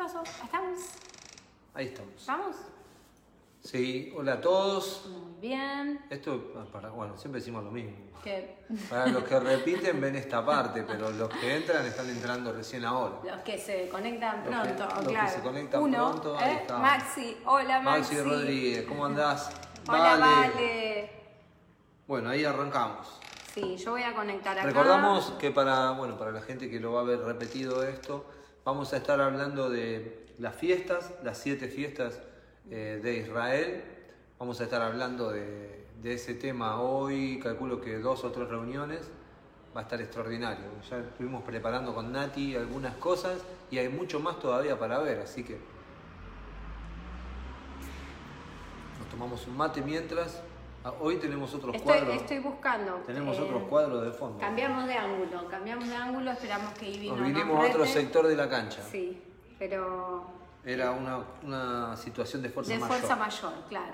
[0.00, 0.22] pasó?
[0.22, 0.78] ¿Estamos?
[1.74, 2.26] Ahí estamos.
[2.26, 2.56] ¿Vamos?
[3.62, 5.06] Sí, hola a todos.
[5.08, 6.00] Muy bien.
[6.08, 7.92] Esto, para, bueno, siempre decimos lo mismo.
[8.24, 8.58] Que
[8.88, 13.16] Para los que repiten ven esta parte, pero los que entran están entrando recién ahora.
[13.24, 16.58] los que se conectan Los que- pronto, los que se conectan Uno, pronto, ahí ¿eh?
[16.62, 16.78] está.
[16.78, 18.14] Maxi, hola Maxi.
[18.14, 19.50] Maxi Rodríguez, ¿cómo andás?
[19.88, 21.10] Hola, vale.
[22.06, 23.18] Bueno, ahí arrancamos.
[23.54, 24.66] Sí, yo voy a conectar acá.
[24.66, 28.26] Recordamos que para, bueno, para la gente que lo va a ver repetido esto,
[28.64, 32.20] vamos a estar hablando de las fiestas, las siete fiestas
[32.70, 33.84] eh, de Israel.
[34.38, 39.10] Vamos a estar hablando de, de ese tema hoy, calculo que dos o tres reuniones.
[39.76, 40.64] Va a estar extraordinario.
[40.88, 45.44] Ya estuvimos preparando con Nati algunas cosas y hay mucho más todavía para ver, así
[45.44, 45.58] que
[48.98, 50.42] nos tomamos un mate mientras.
[50.82, 52.16] Ah, Hoy tenemos otros Estoy, cuadros.
[52.16, 52.94] estoy buscando.
[53.06, 54.38] Tenemos eh, otros cuadros de fondo.
[54.38, 58.26] Cambiamos de ángulo, cambiamos de ángulo, esperamos que Ivy Nos no vinimos a otro sector
[58.26, 58.82] de la cancha.
[58.90, 59.22] Sí,
[59.58, 60.24] pero
[60.64, 62.96] Era una, una situación de fuerza de mayor.
[62.96, 63.92] fuerza mayor, claro.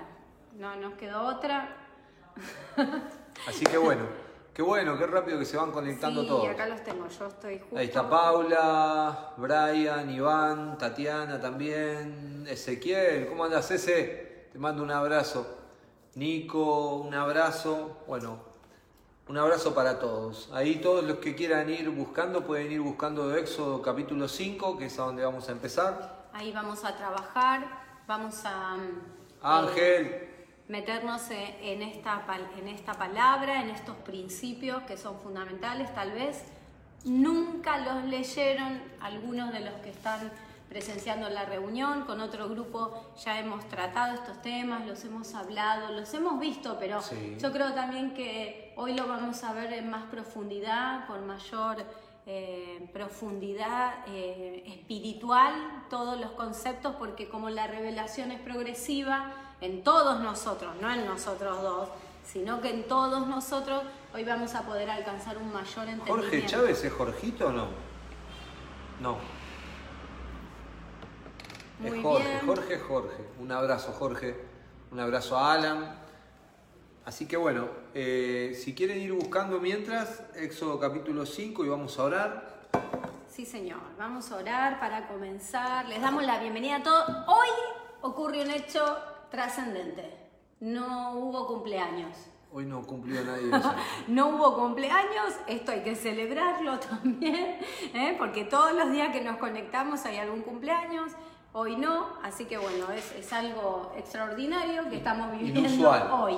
[0.56, 1.77] No nos quedó otra.
[3.48, 4.02] Así que bueno,
[4.55, 6.48] qué bueno, qué rápido que se van conectando sí, todos.
[6.48, 7.77] acá los tengo, yo estoy justo.
[7.78, 14.48] Ahí está Paula, Brian, Iván, Tatiana también, Ezequiel, ¿cómo andas ese?
[14.52, 15.64] Te mando un abrazo.
[16.17, 17.98] Nico, un abrazo.
[18.09, 18.39] Bueno,
[19.28, 20.48] un abrazo para todos.
[20.50, 24.86] Ahí todos los que quieran ir buscando pueden ir buscando de Éxodo capítulo 5, que
[24.86, 26.28] es a donde vamos a empezar.
[26.33, 27.67] Ahí vamos a trabajar,
[28.06, 28.77] vamos a...
[28.77, 29.03] mm,
[29.42, 32.25] Ángel, eh, meternos e- en esta,
[32.56, 36.45] en esta palabra, en estos principios que son fundamentales, tal vez
[37.05, 40.33] nunca los leyeron algunos de los que están
[40.69, 46.12] presenciando la reunión, con otro grupo ya hemos tratado estos temas, los hemos hablado, los
[46.14, 47.36] hemos visto, pero Sí.
[47.41, 51.84] yo creo también que hoy lo vamos a ver en más profundidad, con mayor
[52.28, 60.19] eh, profundidad eh, espiritual, todos los conceptos, porque como la revelación es progresiva en todos
[60.20, 61.89] nosotros, no en nosotros dos,
[62.25, 66.13] sino que en todos nosotros, hoy vamos a poder alcanzar un mayor entendimiento.
[66.14, 67.67] Jorge Chávez es Jorgito o no?
[69.01, 69.17] No.
[71.79, 72.47] Muy es Jorge, bien.
[72.47, 73.25] Jorge, Jorge.
[73.41, 74.35] Un abrazo, Jorge.
[74.91, 75.97] Un abrazo a Alan.
[77.05, 82.05] Así que bueno, eh, si quieren ir buscando mientras, Éxodo capítulo 5 y vamos a
[82.05, 82.57] orar.
[83.29, 83.81] Sí, señor.
[83.98, 85.87] Vamos a orar para comenzar.
[85.89, 87.09] Les damos la bienvenida a todos.
[87.27, 87.48] Hoy
[88.01, 88.83] ocurrió un hecho
[89.31, 90.11] trascendente.
[90.61, 92.17] No hubo cumpleaños.
[92.53, 93.75] Hoy no cumplió nadie eso.
[94.08, 97.58] No hubo cumpleaños, esto hay que celebrarlo también,
[97.93, 98.14] ¿eh?
[98.17, 101.13] porque todos los días que nos conectamos hay algún cumpleaños,
[101.58, 106.11] hoy no, así que bueno, es, es algo extraordinario que estamos viviendo Inusual.
[106.12, 106.36] hoy.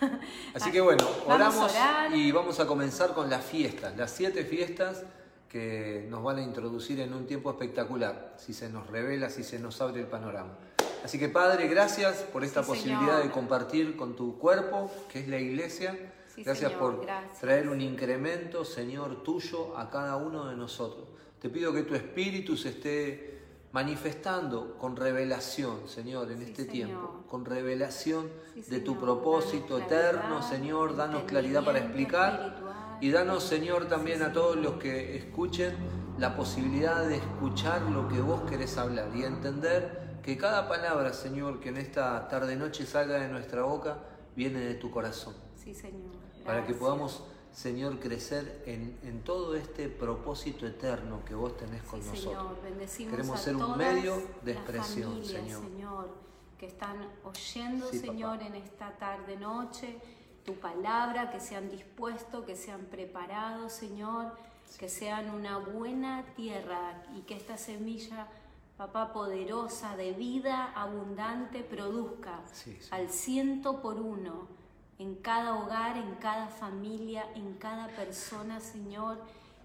[0.54, 2.14] Así que bueno, Vamos oramos orar.
[2.14, 5.02] y vamos a comenzar con las fiestas, las siete fiestas
[5.48, 9.58] que nos van a introducir en un tiempo espectacular, si se nos revela, si se
[9.58, 10.52] nos abre el panorama.
[11.04, 13.22] Así que Padre, gracias por esta Sí, posibilidad Señor.
[13.24, 15.98] de compartir con tu cuerpo, que es la iglesia.
[16.32, 17.40] Sí, gracias Señor, por gracias.
[17.40, 21.08] traer un incremento, Señor, tuyo a cada uno de nosotros.
[21.40, 23.39] Te pido que tu espíritu se esté
[23.72, 26.72] manifestando con revelación, Señor, en Sí, este Señor.
[26.72, 32.98] tiempo, con revelación Sí, de tu propósito danos claridad, eterno, Señor, danos claridad para explicar
[33.00, 35.74] y danos, Señor, también a todos los que escuchen
[36.18, 41.60] la posibilidad de escuchar lo que vos querés hablar y entender que cada palabra, Señor,
[41.60, 43.98] que en esta tarde-noche salga de nuestra boca,
[44.36, 46.12] viene de tu corazón Sí, Señor.
[46.44, 47.22] para que podamos,
[47.52, 52.34] Señor, crecer en, en todo este propósito eterno que vos tenés con Sí, nosotros.
[52.44, 56.08] Señor, bendecimos Queremos ser un medio de expresión, familias, Señor.
[56.58, 58.12] que están oyendo, Sí, papá.
[58.12, 59.98] Señor, en esta tarde noche
[60.44, 64.32] tu palabra, que se han dispuesto, que se han preparado, Señor,
[64.78, 68.26] que sean una buena tierra y que esta semilla,
[68.78, 72.40] papá, poderosa de vida abundante produzca
[72.90, 74.48] al ciento por uno
[75.00, 79.16] en cada hogar, en cada familia, en cada persona, Señor,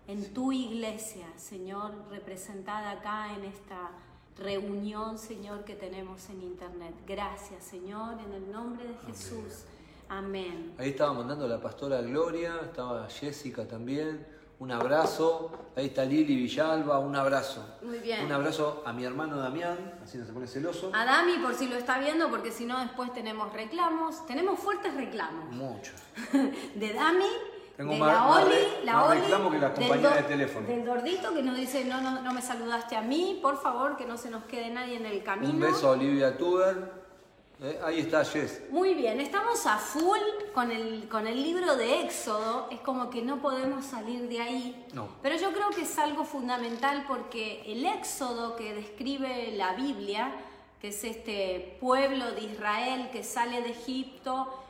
[0.07, 3.91] en tu iglesia, Señor, representada acá en esta
[4.37, 6.93] reunión, Señor, que tenemos en internet.
[7.05, 9.65] Gracias, Señor, en el nombre de Jesús.
[10.07, 10.73] Amén.
[10.77, 14.25] Ahí estaba mandando la pastora Gloria, estaba Jessica también.
[14.59, 15.51] Un abrazo.
[15.75, 17.77] Ahí está Lili Villalba, un abrazo.
[17.81, 18.25] Muy bien.
[18.25, 20.91] Un abrazo a mi hermano Damián, así no se pone celoso.
[20.93, 24.25] A Dami, por si lo está viendo, porque si no después tenemos reclamos.
[24.25, 25.51] Tenemos fuertes reclamos.
[25.51, 25.91] Mucho.
[26.75, 27.25] de Dami,
[27.75, 28.55] Tengo de más- la más Oli,
[28.85, 30.67] la más Oli, reclamo que la do- de teléfono.
[30.67, 34.05] Del gordito que nos dice, no, no, no me saludaste a mí, por favor, que
[34.05, 35.51] no se nos quede nadie en el camino.
[35.51, 37.04] Un beso a Olivia Tuber.
[37.61, 38.63] Eh, ahí está Jess.
[38.69, 40.19] Muy bien, estamos a full
[40.53, 44.85] con el, con el libro de Éxodo, es como que no podemos salir de ahí,
[44.93, 45.07] No.
[45.21, 50.33] pero yo creo que es algo fundamental porque el Éxodo que describe la Biblia,
[50.81, 54.61] que es este pueblo de Israel que sale de Egipto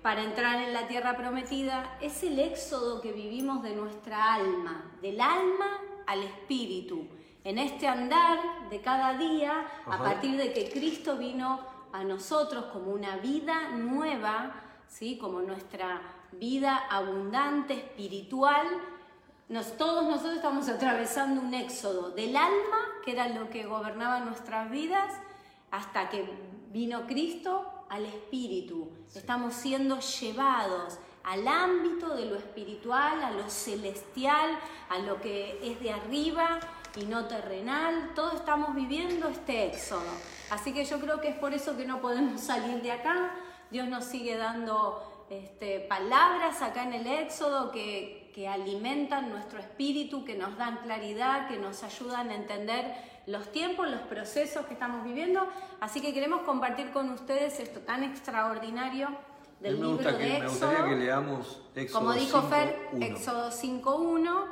[0.00, 5.20] para entrar en la tierra prometida, es el Éxodo que vivimos de nuestra alma, del
[5.20, 7.06] alma al espíritu,
[7.44, 8.38] en este andar
[8.70, 10.04] de cada día, a Ajá.
[10.04, 11.60] partir de que Cristo vino
[11.92, 14.54] a nosotros como una vida nueva,
[14.88, 15.18] ¿sí?
[15.18, 16.00] como nuestra
[16.32, 18.66] vida abundante, espiritual.
[19.48, 24.70] Nos, todos nosotros estamos atravesando un éxodo del alma, que era lo que gobernaba nuestras
[24.70, 25.12] vidas,
[25.70, 26.28] hasta que
[26.70, 28.90] vino Cristo al espíritu.
[29.14, 34.58] Estamos siendo llevados al ámbito de lo espiritual, a lo celestial,
[34.88, 36.60] a lo que es de arriba
[36.96, 38.12] y no terrenal.
[38.14, 40.39] Todos estamos viviendo este éxodo.
[40.50, 43.32] Así que yo creo que es por eso que no podemos salir de acá.
[43.70, 50.24] Dios nos sigue dando este, palabras acá en el éxodo que, que alimentan nuestro espíritu,
[50.24, 52.92] que nos dan claridad, que nos ayudan a entender
[53.26, 55.46] los tiempos, los procesos que estamos viviendo.
[55.80, 59.08] Así que queremos compartir con ustedes esto tan extraordinario
[59.60, 60.50] del me, libro gusta de que, me Éxodo.
[60.50, 63.06] gustaría que leamos Éxodo Como dijo 5, Fer, 1.
[63.06, 64.44] Éxodo 5.1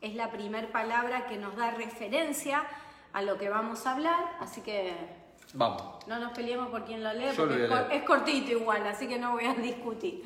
[0.00, 2.64] es la primera palabra que nos da referencia
[3.12, 4.94] a lo que vamos a hablar, así que
[5.54, 5.82] Vamos.
[6.06, 8.50] no nos peleemos por quién lo lee, Yo lo porque a es, cor- es cortito
[8.52, 10.22] igual, así que no voy a discutir.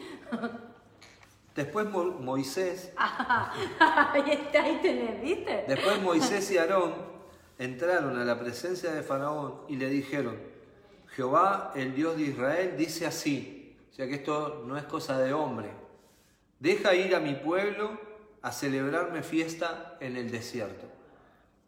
[1.54, 5.64] Después Mo- Moisés, ahí, está, ahí tenés, ¿viste?
[5.68, 6.94] después Moisés y Aarón
[7.58, 10.38] entraron a la presencia de Faraón y le dijeron,
[11.14, 15.32] Jehová, el Dios de Israel, dice así, o sea que esto no es cosa de
[15.34, 15.70] hombre,
[16.60, 18.00] deja ir a mi pueblo
[18.42, 20.86] a celebrarme fiesta en el desierto.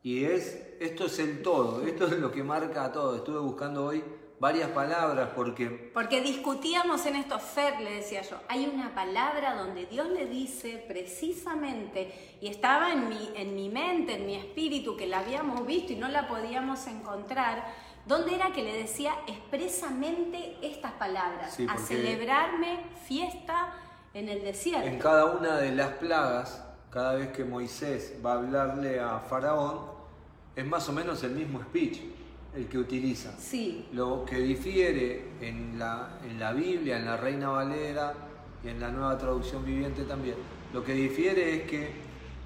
[0.05, 3.17] Y es, esto es el todo, esto es lo que marca a todo.
[3.17, 4.03] Estuve buscando hoy
[4.41, 9.87] varias palabras porque Porque discutíamos en esto, Fer le decía yo, hay una palabra donde
[9.87, 15.07] Dios le dice precisamente, y estaba en mi, en mi mente, en mi espíritu, que
[15.07, 17.65] la habíamos visto y no la podíamos encontrar,
[18.05, 23.73] donde era que le decía expresamente estas palabras, Sí, a celebrarme fiesta
[24.13, 24.89] en el desierto.
[24.89, 29.92] En cada una de las plagas, cada vez que Moisés va a hablarle a Faraón,
[30.55, 31.99] es más o menos el mismo speech
[32.55, 33.33] el que utiliza.
[33.39, 38.13] Sí, Lo que difiere en la, en la Biblia, en la Reina Valera
[38.63, 40.37] y en la nueva traducción viviente también,
[40.75, 41.91] lo que difiere es que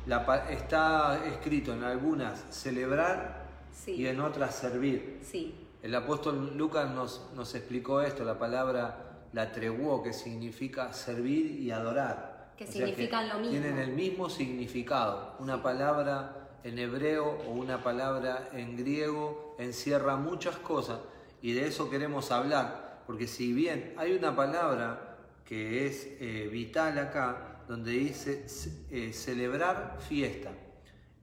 [0.06, 3.93] la está escrito en algunas celebrar Sí.
[3.93, 5.19] y en otras servir.
[5.23, 11.61] sí, El apóstol Lucas nos, nos explicó esto, la palabra la treguó, que significa servir
[11.61, 12.52] y adorar.
[12.56, 13.50] Que O significan lo mismo.
[13.50, 15.35] Tienen el mismo significado.
[15.41, 21.00] Una palabra en hebreo o una palabra en griego encierra muchas cosas
[21.43, 23.03] y de eso queremos hablar.
[23.06, 28.47] Porque si bien hay una palabra que es eh, vital acá, donde dice
[28.91, 30.50] eh, celebrar fiesta.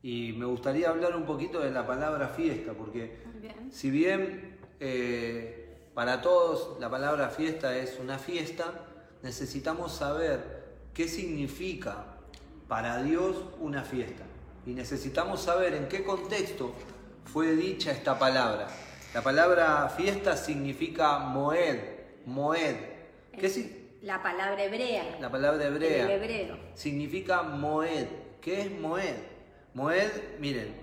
[0.02, 3.72] Y me gustaría hablar un poquito de la palabra fiesta, porque bien.
[3.72, 8.86] si bien eh, para todos la palabra fiesta es una fiesta,
[9.22, 10.64] necesitamos saber
[10.94, 12.06] qué significa
[12.68, 14.24] para Dios una fiesta.
[14.66, 16.74] Y necesitamos saber en qué contexto
[17.32, 18.68] fue dicha esta palabra.
[19.14, 21.80] La palabra fiesta significa moed,
[22.26, 22.76] moed.
[23.38, 26.58] ¿Qué si- La palabra hebrea, la palabra hebrea el hebreo.
[26.74, 28.08] significa moed.
[28.42, 29.16] ¿Qué es moed?
[29.74, 30.76] Moed, miren,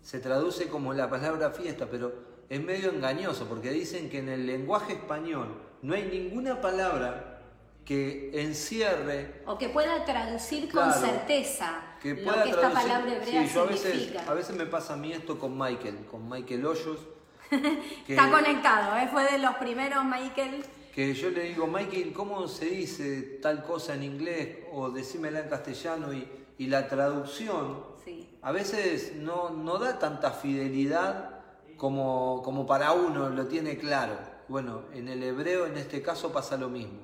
[0.00, 2.12] se traduce como la palabra fiesta, pero
[2.48, 7.40] es medio engañoso porque dicen que en el lenguaje español no hay ninguna palabra
[7.84, 12.88] que encierre, O que pueda traducir Claro, con certeza que lo pueda que esta traducir.
[12.88, 16.06] palabra hebrea Sí, yo a veces, a veces me pasa a mí esto con Michael,
[16.10, 16.98] con Michael Hoyos.
[17.50, 19.08] que- Está conectado, ¿eh?
[19.12, 20.64] fue de los primeros, Michael.
[20.94, 24.58] que yo le digo, Michael, ¿cómo se dice tal cosa en inglés?
[24.72, 26.28] O decímela en castellano y,
[26.58, 28.28] y la traducción Sí.
[28.42, 31.38] a veces no, no da tanta fidelidad
[31.76, 34.18] como, como para uno lo tiene claro.
[34.48, 36.98] Bueno, en el hebreo en este caso pasa lo mismo.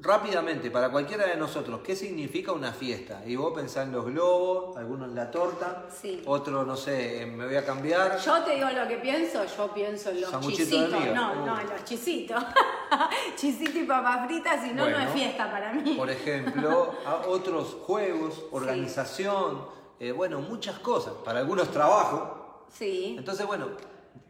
[0.00, 3.20] Rápidamente, para cualquiera de nosotros, ¿qué significa una fiesta?
[3.26, 6.22] Y vos pensás en los globos, algunos en la torta, Sí.
[6.24, 8.16] otro, no sé, me voy a cambiar.
[8.20, 10.90] Yo te digo lo que pienso, yo pienso en los chisitos.
[11.14, 11.46] No, Uh.
[11.46, 12.40] no, en los chisitos.
[13.36, 15.94] Chisito y papas fritas, si no, no es fiesta para mí.
[15.94, 19.66] Por ejemplo, a otros juegos, organización,
[19.98, 21.12] eh, bueno, muchas cosas.
[21.24, 23.16] Para algunos trabajo, Sí.
[23.18, 23.66] Entonces, bueno,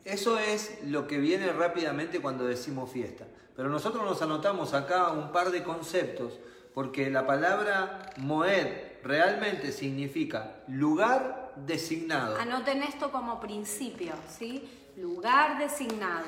[0.04, 3.26] eso es lo que viene rápidamente cuando decimos fiesta.
[3.56, 6.38] Pero nosotros nos anotamos acá un par de conceptos,
[6.74, 8.68] porque la palabra moed
[9.02, 12.36] realmente significa lugar designado.
[12.36, 14.68] Anoten esto como principio, ¿sí?
[14.96, 16.26] Lugar designado.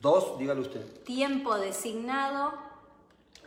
[0.00, 0.84] Dos, dígalo usted.
[1.04, 2.54] Tiempo designado,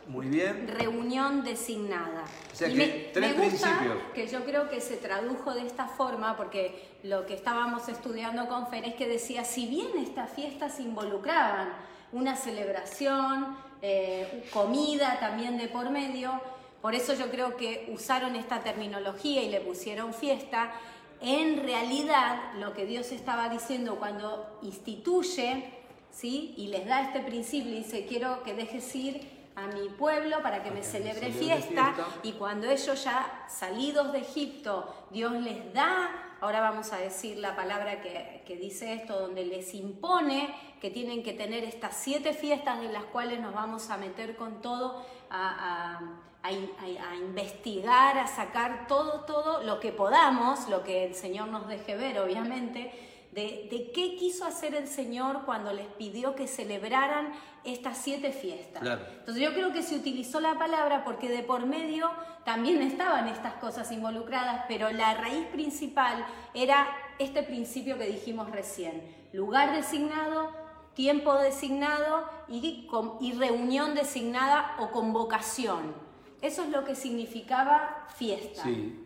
[0.08, 0.68] Muy bien.
[0.68, 2.24] reunión designada.
[2.52, 3.98] O sea Y que tres gusta principios.
[4.14, 8.68] que yo creo que se tradujo de esta forma, porque lo que estábamos estudiando con
[8.68, 11.72] Fer es que decía, si bien estas fiestas involucraban
[12.12, 16.40] una celebración, eh, comida también de por medio,
[16.80, 20.72] por eso yo creo que usaron esta terminología y le pusieron fiesta.
[21.20, 25.64] En realidad, lo que Dios estaba diciendo cuando instituye,
[26.10, 26.54] ¿sí?
[26.56, 30.62] Y les da este principio, y dice, quiero que dejes ir a mi pueblo para
[30.62, 31.94] que me que me celebre fiesta.
[31.94, 32.06] fiesta.
[32.22, 37.56] Y cuando ellos ya salidos de Egipto, Dios les da, ahora vamos a decir la
[37.56, 42.80] palabra que, que dice esto, donde les impone que tienen que tener estas siete fiestas
[42.82, 45.96] en las cuales nos vamos a meter con todo a,
[46.42, 51.48] a- a- a investigar, a sacar todo, todo lo que podamos, lo que el Señor
[51.48, 52.92] nos deje ver, obviamente,
[53.36, 58.82] de, de qué quiso hacer el Señor cuando les pidió que celebraran estas siete fiestas.
[58.82, 59.04] Claro.
[59.18, 62.10] Entonces yo creo que se utilizó la palabra porque de por medio
[62.46, 66.24] también estaban estas cosas involucradas, pero la raíz principal
[66.54, 66.88] era
[67.18, 69.02] este principio que dijimos recién,
[69.34, 70.50] lugar designado,
[70.94, 72.88] tiempo designado y,
[73.20, 75.94] y reunión designada o convocación.
[76.40, 78.62] Eso es lo que significaba fiesta.
[78.62, 79.05] Sí.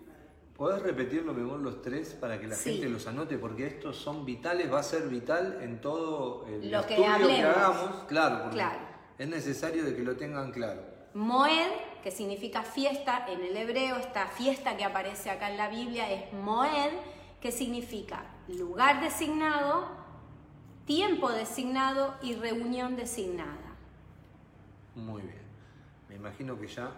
[0.60, 2.72] ¿Podés repetirlo mejor los tres para que la Sí.
[2.74, 3.38] gente los anote?
[3.38, 7.24] Porque estos son vitales, va a ser vital en todo el Lo que estudio que
[7.24, 7.56] hablemos.
[7.56, 8.04] hagamos.
[8.08, 8.78] Claro, porque Claro.
[9.16, 10.82] es necesario de que lo tengan claro.
[11.14, 11.70] Moed,
[12.02, 16.30] que significa fiesta en el hebreo, esta fiesta que aparece acá en la Biblia es
[16.34, 16.92] Moed,
[17.40, 19.88] que significa lugar designado,
[20.84, 23.76] tiempo designado y reunión designada.
[24.94, 25.40] Muy bien.
[26.10, 26.90] Me imagino que ya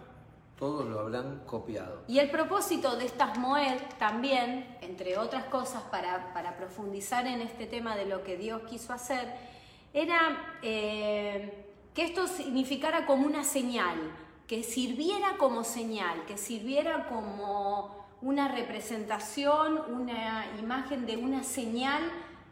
[0.57, 2.03] todos lo habrán copiado.
[2.07, 7.65] Y el propósito de estas Moed también, entre otras cosas, para, para profundizar en este
[7.65, 9.33] tema de lo que Dios quiso hacer,
[9.93, 13.97] era eh, que esto significara como una señal,
[14.47, 22.01] que sirviera como señal, que sirviera como una representación, una imagen de una señal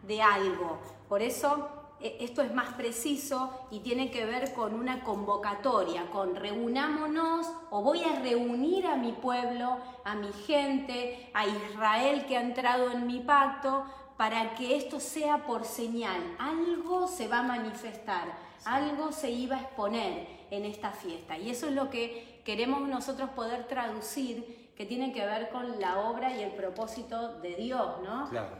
[0.07, 0.79] de algo.
[1.07, 7.47] Por eso esto es más preciso y tiene que ver con una convocatoria, con reunámonos
[7.69, 12.91] o voy a reunir a mi pueblo, a mi gente, a Israel que ha entrado
[12.91, 13.85] en mi pacto,
[14.17, 16.21] para que esto sea por señal.
[16.37, 21.37] Algo se va a manifestar, algo se iba a exponer en esta fiesta.
[21.37, 25.99] Y eso es lo que queremos nosotros poder traducir, que tiene que ver con la
[25.99, 28.29] obra y el propósito de Dios, ¿no?
[28.29, 28.57] Claro.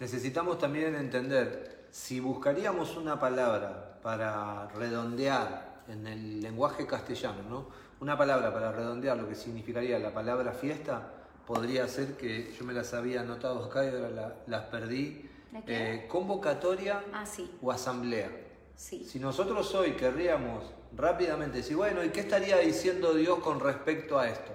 [0.00, 7.68] Necesitamos también entender, si buscaríamos una palabra para redondear en el lenguaje castellano, ¿no?
[8.00, 11.12] Una palabra para redondear lo que significaría la palabra fiesta,
[11.46, 15.30] podría ser que yo me las había anotado acá y ahora la- las perdí.
[15.66, 18.28] Eh, convocatoria Ah, sí, o asamblea.
[18.74, 19.04] sí.
[19.04, 20.64] Si nosotros hoy querríamos
[20.94, 24.52] rápidamente decir, bueno, ¿y qué estaría diciendo Dios con respecto a esto?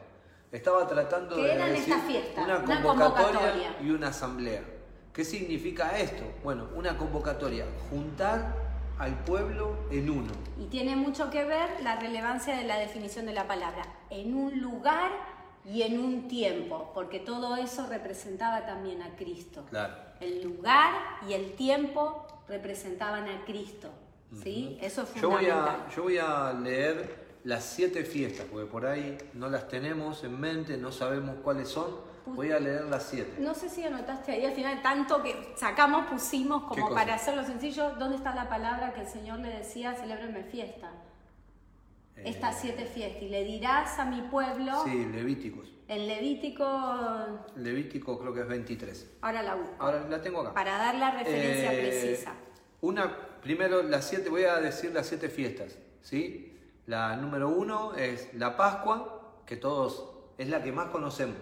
[0.51, 1.95] Estaba tratando ¿Qué de decir
[2.37, 3.77] una convocatoria.
[3.81, 4.61] y una asamblea.
[5.13, 6.23] ¿Qué significa esto?
[6.43, 8.55] Bueno, una convocatoria, juntar
[8.97, 10.31] al pueblo en uno.
[10.59, 14.61] Y tiene mucho que ver la relevancia de la definición de la palabra, en un
[14.61, 15.11] lugar
[15.65, 19.65] y en un tiempo, porque todo eso representaba también a Cristo.
[19.69, 19.95] Claro.
[20.21, 20.93] El lugar
[21.27, 23.89] y el tiempo representaban a Cristo.
[24.41, 24.77] ¿Sí?
[24.81, 25.87] Eso es Yo voy, fundamental.
[25.89, 30.39] a, yo voy a leer las siete fiestas, porque por ahí no las tenemos en
[30.39, 32.10] mente, no sabemos cuáles son.
[32.35, 33.35] Voy a leer las siete.
[33.39, 37.43] No sé si anotaste ahí al final, tanto que sacamos, pusimos ¿Qué como para hacerlo
[37.43, 40.91] sencillo, ¿dónde está la palabra que el Señor le decía, celébrenme fiesta?
[42.17, 43.21] Eh, Estas siete fiestas.
[43.23, 45.67] Y le dirás a mi pueblo, Sí, Levíticos.
[45.87, 46.65] en Levítico,
[47.55, 49.17] Levítico creo que es 23.
[49.21, 50.53] ahora la busco, Ahora la tengo acá.
[50.53, 52.33] para dar la referencia Eh, precisa.
[52.81, 56.57] Una, primero las siete, voy a decir las siete fiestas, ¿sí?
[56.87, 60.07] La número uno es la Pascua, que todos
[60.37, 61.37] es la que más conocemos.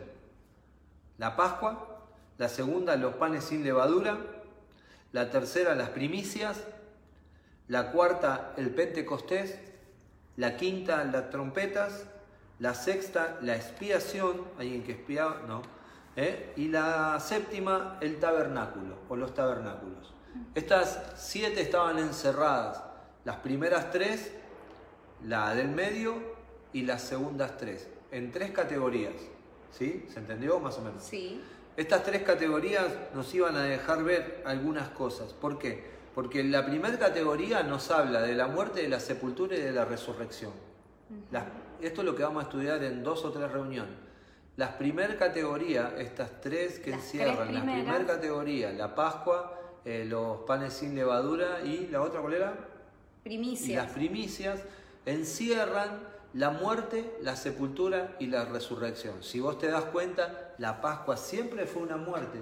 [1.19, 1.99] La Pascua,
[2.37, 4.17] la segunda los panes sin levadura,
[5.11, 6.63] la tercera las primicias,
[7.67, 9.59] la cuarta el Pentecostés,
[10.37, 12.05] la quinta las trompetas,
[12.59, 15.61] la sexta la expiación, alguien que expiaba, no,
[16.15, 16.53] ¿eh?
[16.55, 20.13] y la séptima el tabernáculo o los tabernáculos.
[20.55, 22.81] Estas siete estaban encerradas,
[23.25, 24.31] las primeras tres,
[25.25, 26.15] la del medio
[26.71, 29.15] y las segundas tres, en tres categorías.
[29.71, 30.05] ¿Sí?
[30.11, 31.03] ¿Se entendió más o menos?
[31.03, 31.41] Sí,
[31.77, 35.31] Estas tres categorías nos iban a dejar ver algunas cosas.
[35.33, 35.81] ¿Por qué?
[36.13, 39.85] Porque la primera categoría nos habla de la muerte, de la sepultura y de la
[39.85, 40.51] resurrección.
[41.31, 41.45] Las-
[41.81, 43.93] esto es lo que vamos a estudiar en dos o tres reuniones.
[44.57, 50.03] La primera categoría, estas tres que Las encierran, tres la primera categoría, la Pascua, eh,
[50.05, 52.53] los panes sin levadura y la otra, ¿cuál era?
[53.23, 53.69] Primicias.
[53.69, 54.59] Y las primicias
[55.05, 59.23] encierran la muerte, la sepultura y la resurrección.
[59.23, 62.39] Si vos te das cuenta, la Pascua siempre fue una muerte.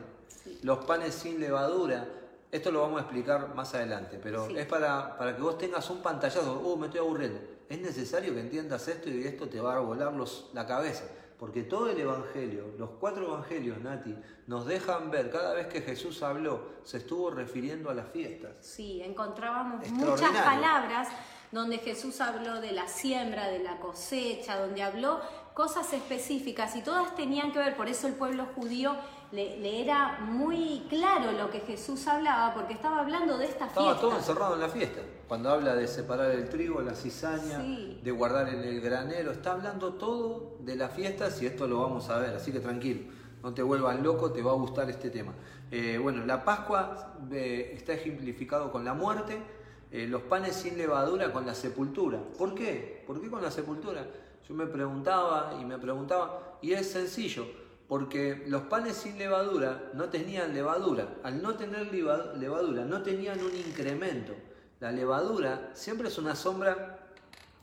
[0.64, 2.08] Los panes sin levadura,
[2.52, 6.02] esto lo vamos a explicar más adelante, pero es para, para que vos tengas un
[6.02, 7.40] pantallazo, uh, me estoy aburriendo.
[7.70, 11.04] Es necesario que entiendas esto y esto te va a volar los, la cabeza.
[11.38, 14.16] Porque todo el Evangelio, los cuatro Evangelios, Nati,
[14.48, 18.54] nos dejan ver, cada vez que Jesús habló, se estuvo refiriendo a las fiestas.
[18.62, 21.10] Sí, encontrábamos muchas palabras
[21.52, 25.20] donde Jesús habló de la siembra, de la cosecha, donde habló
[25.54, 28.96] cosas específicas y todas tenían que ver, por eso el pueblo judío
[29.32, 33.82] le, era muy claro lo que Jesús hablaba, porque estaba hablando de esta fiesta.
[33.82, 35.02] Estaba todo encerrado en la fiesta.
[35.28, 39.94] Cuando habla de separar el trigo, la cizaña, de guardar en el granero, está hablando
[39.94, 43.12] todo de las fiestas y esto lo vamos a ver, así que tranquilo,
[43.44, 45.34] no te vuelvas loco, te va a gustar este tema.
[45.70, 49.42] Eh, bueno, la Pascua eh, está ejemplificado con la muerte,
[49.92, 52.20] eh, los panes sin levadura con la sepultura.
[52.38, 53.04] ¿Por qué?
[53.08, 54.06] ¿Por qué con la sepultura?
[54.48, 57.46] Yo me preguntaba y me preguntaba, y es sencillo
[57.88, 61.08] porque los panes sin levadura no tenían levadura.
[61.24, 64.34] Al no tener levadura, no tenían un incremento.
[64.80, 67.00] La levadura siempre es una sombra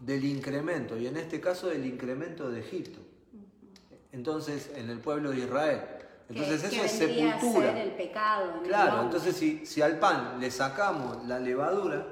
[0.01, 3.01] del incremento, y en este caso del incremento de Egipto.
[4.13, 5.81] Entonces, en el pueblo de Israel.
[6.29, 7.83] Entonces eso es sepultura.
[7.83, 8.63] el pecado.
[8.65, 12.07] claro, entonces si, si al pan le sacamos la levadura,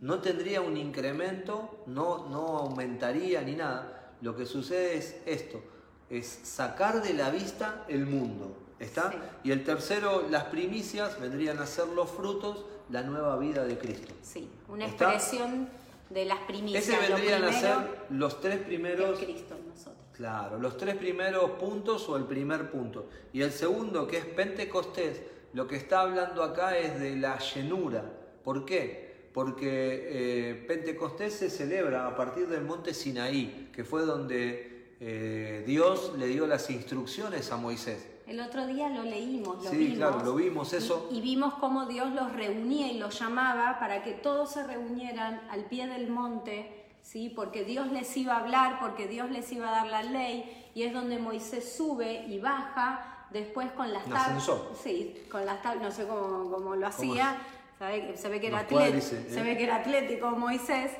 [0.00, 4.14] no tendría un incremento, no, no aumentaría ni nada.
[4.20, 5.62] Lo que sucede es esto
[6.10, 8.56] es sacar de la vista el mundo.
[8.78, 9.12] ¿Está?
[9.42, 14.14] Y el tercero, las primicias vendrían a ser los frutos, la nueva vida de Cristo.
[14.22, 15.68] Sí, una expresión
[16.10, 16.88] de las primicias.
[16.88, 17.76] Ese vendrían a ser
[18.10, 19.18] los tres primeros.
[19.18, 19.98] Cristo en nosotros.
[20.12, 23.08] Claro, los tres primeros puntos o el primer punto.
[23.32, 25.22] Y el segundo, que es Pentecostés,
[25.54, 28.04] lo que está hablando acá es de la llenura.
[28.44, 29.07] ¿Por qué?
[29.32, 36.14] Porque eh, Pentecostés se celebra a partir del monte Sinaí, que fue donde eh, Dios
[36.18, 38.06] le dio las instrucciones a Moisés.
[38.26, 39.96] El otro día lo leímos, lo sí, vimos.
[39.96, 41.08] claro, lo vimos eso.
[41.10, 45.64] Y, vimos cómo Dios los reunía y los llamaba para que todos se reunieran al
[45.64, 47.32] pie del monte, ¿sí?
[47.34, 50.82] porque Dios les iba a hablar, porque Dios les iba a dar la ley, y
[50.82, 54.50] es donde Moisés sube y baja después con las tablas.
[54.82, 57.36] Sí, con las tablas, no sé cómo, lo hacía,
[57.78, 59.00] se ve que era, atlético, ¿eh?
[59.00, 60.90] se ve que era atlético Moisés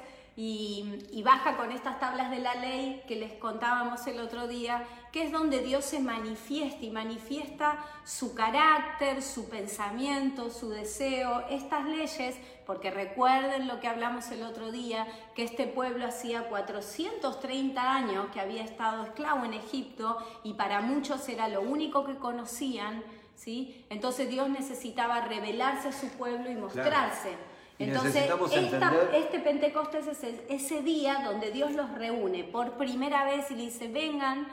[0.40, 5.24] y, baja con estas tablas de la ley que les contábamos el otro día, que
[5.24, 12.36] es donde Dios se manifiesta y manifiesta su carácter, su pensamiento, su deseo, estas leyes,
[12.66, 18.38] porque recuerden lo que hablamos el otro día, que este pueblo hacía 430 años que
[18.38, 23.02] había estado esclavo en Egipto y para muchos era lo único que conocían,
[23.38, 23.84] ¿sí?
[23.88, 27.30] Entonces Dios necesitaba revelarse a su pueblo y mostrarse.
[27.78, 28.28] Entonces,
[29.14, 33.86] este Pentecostés es ese día donde Dios los reúne por primera vez y le dice,
[33.86, 34.48] vengan,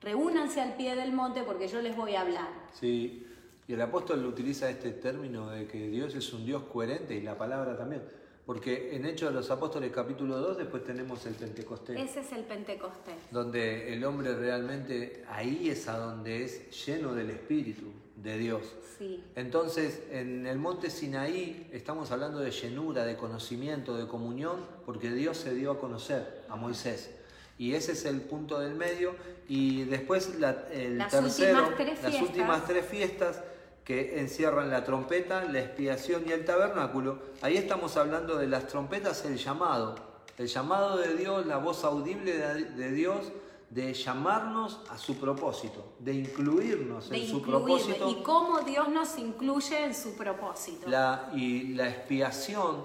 [0.00, 2.48] reúnanse al pie del monte porque yo les voy a hablar.
[2.72, 3.26] Sí,
[3.68, 7.36] y el apóstol utiliza este término de que Dios es un Dios coherente y la
[7.36, 8.02] palabra también.
[8.46, 12.00] Porque en Hechos de los Apóstoles capítulo 2 después tenemos el Pentecostés.
[12.00, 13.14] Ese es el Pentecostés.
[13.30, 18.62] Donde el hombre realmente, ahí es a donde es lleno del Espíritu de Dios.
[18.98, 19.22] Sí.
[19.34, 25.38] Entonces, en el monte Sinaí estamos hablando de llenura, de conocimiento, de comunión, porque Dios
[25.38, 27.10] se dio a conocer a Moisés.
[27.58, 29.14] Y ese es el punto del medio.
[29.48, 33.42] Y después la, el las tercero, últimas las últimas tres fiestas
[33.84, 37.18] que encierran la trompeta, la expiación y el tabernáculo.
[37.42, 39.96] Ahí estamos hablando de las trompetas, el llamado.
[40.38, 43.30] El llamado de Dios, la voz audible de Dios
[43.70, 48.10] de llamarnos a su propósito, de incluirnos en su propósito.
[48.10, 50.88] Y cómo Dios nos incluye en su propósito.
[50.88, 52.82] La, y la expiación,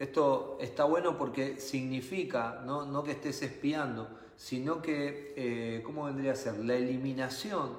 [0.00, 6.32] esto está bueno porque significa, no, no que estés espiando, sino que, eh, ¿cómo vendría
[6.32, 6.58] a ser?
[6.58, 7.78] La eliminación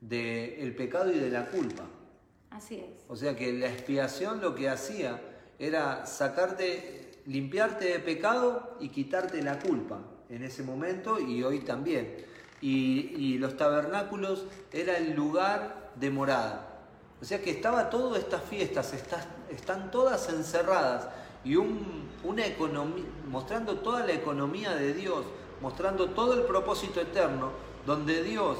[0.00, 1.84] del pecado y de la culpa.
[2.50, 3.04] Así es.
[3.08, 5.20] O sea que la expiación lo que hacía
[5.58, 9.98] era sacarte, limpiarte de pecado y quitarte la culpa
[10.32, 12.16] en ese momento y hoy también.
[12.60, 16.68] Y, los tabernáculos era el lugar de morada.
[17.20, 18.94] O sea que estaba todas estas fiestas,
[19.50, 21.08] están todas encerradas
[21.44, 25.24] y un, una economía, mostrando toda la economía de Dios,
[25.60, 27.50] mostrando todo el propósito eterno,
[27.84, 28.58] donde Dios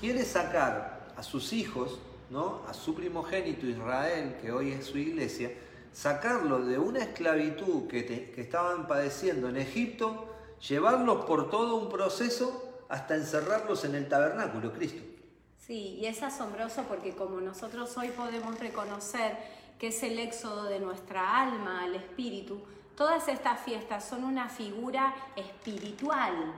[0.00, 2.00] quiere sacar a sus hijos,
[2.30, 2.62] ¿no?
[2.68, 5.52] a su primogénito Israel, que hoy es su iglesia,
[5.92, 10.31] sacarlo de una esclavitud que, que estaban padeciendo en Egipto
[10.68, 15.02] llevarlos por todo un proceso hasta encerrarlos en el tabernáculo, Cristo.
[15.58, 19.36] Sí, y es asombroso porque como nosotros hoy podemos reconocer
[19.78, 22.62] que es el éxodo de nuestra alma al espíritu,
[22.96, 26.52] todas estas fiestas son una figura espiritual.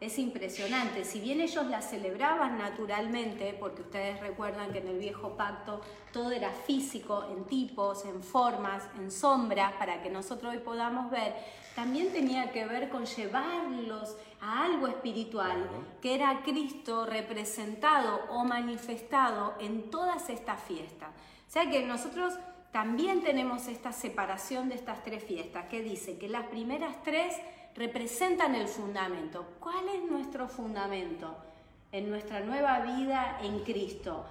[0.00, 5.36] Es impresionante, si bien ellos las celebraban naturalmente, porque ustedes recuerdan que en el viejo
[5.36, 5.80] pacto
[6.12, 11.34] todo era físico, en tipos, en formas, en sombras, para que nosotros hoy podamos ver,
[11.76, 15.68] también tenía que ver con llevarlos a algo espiritual,
[16.00, 21.10] que era Cristo representado o manifestado en todas estas fiestas.
[21.46, 22.32] O sea que nosotros
[22.72, 27.34] también tenemos esta separación de estas tres fiestas, que dice que las primeras tres
[27.74, 29.44] representan el fundamento.
[29.60, 31.36] ¿Cuál es nuestro fundamento?
[31.96, 34.26] En nuestra nueva vida en Cristo.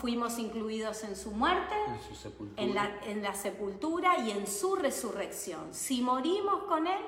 [0.00, 1.74] fuimos incluidos en su muerte,
[2.56, 5.74] en, la, en la sepultura y en su resurrección.
[5.74, 7.02] Si morimos con Él,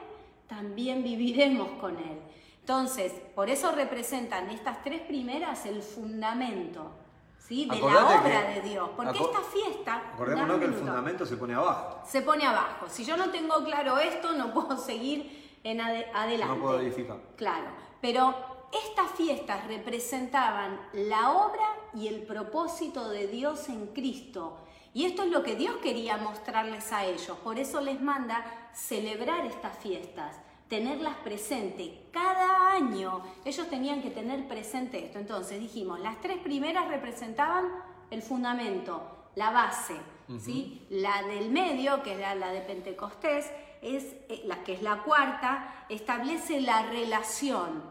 [0.47, 2.21] también viviremos con Él.
[2.61, 6.91] Entonces, por eso representan estas tres primeras el fundamento
[7.39, 7.65] ¿sí?
[7.65, 8.91] de la obra de Dios.
[8.95, 10.11] Porque esta fiesta.
[10.13, 12.03] Acordémonos que el fundamento se pone abajo.
[12.07, 12.85] Se pone abajo.
[12.91, 16.55] Si yo no tengo claro esto, no puedo seguir en adelante.
[16.55, 17.17] No puedo edificar.
[17.37, 17.69] Claro.
[18.03, 24.59] Pero estas fiestas representaban la obra y el propósito de Dios en Cristo.
[24.93, 27.37] Y esto es lo que Dios quería mostrarles a ellos.
[27.43, 30.37] Por eso les manda celebrar estas fiestas
[30.69, 32.07] tenerlas presente.
[32.11, 35.19] Cada año ellos tenían que tener presente esto.
[35.19, 37.67] Entonces dijimos, las tres primeras representaban
[38.11, 39.97] el fundamento, la base.
[40.41, 40.87] ¿sí?
[40.91, 43.51] La del medio, que era la de Pentecostés,
[43.83, 47.83] es eh, la que es la cuarta, establece la relación,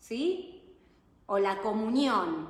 [0.00, 0.62] ¿sí?
[1.26, 2.48] O la comunión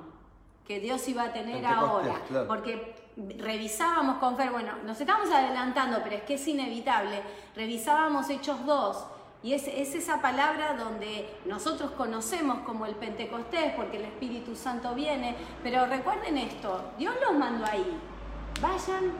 [0.67, 2.23] que Dios iba a tener ahora.
[2.49, 2.97] Porque
[3.37, 7.21] revisábamos con Fer, bueno, nos estamos adelantando, pero es que es inevitable.
[7.55, 9.05] Revisábamos Hechos 2
[9.43, 15.35] y es, esa palabra donde nosotros conocemos como el Pentecostés, porque el Espíritu Santo viene,
[15.63, 17.99] pero recuerden esto, Dios los mandó ahí,
[18.61, 19.13] vayan,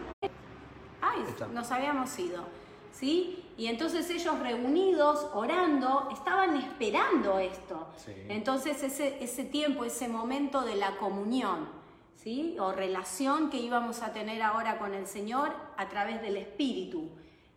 [1.01, 2.45] ay, nos habíamos ido,
[2.93, 3.45] ¿sí?
[3.57, 7.89] Y entonces ellos reunidos, orando, estaban esperando esto.
[8.29, 11.69] Entonces ese, ese tiempo, ese momento de la comunión,
[12.17, 12.57] ¿sí?
[12.59, 17.11] O relación que íbamos a tener ahora con el Señor a través del Espíritu.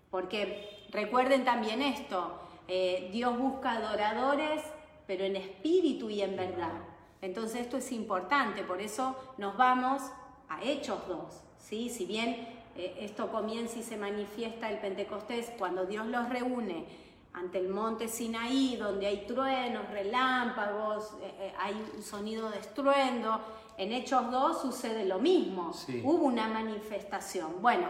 [0.10, 4.62] Porque recuerden también esto, eh, Dios busca adoradores,
[5.08, 6.74] pero en espíritu y en verdad.
[7.22, 10.02] Entonces esto es importante, por eso nos vamos
[10.50, 11.18] a Hechos 2.
[11.58, 11.90] ¿sí?
[11.90, 16.86] Si bien eh, esto comienza y se manifiesta el Pentecostés cuando Dios los reúne
[17.34, 23.42] ante el monte Sinaí, donde hay truenos, relámpagos, eh, hay un sonido de estruendo,
[23.78, 25.72] en Hechos 2 sucede lo mismo,
[26.04, 27.60] hubo una manifestación.
[27.62, 27.88] Bueno,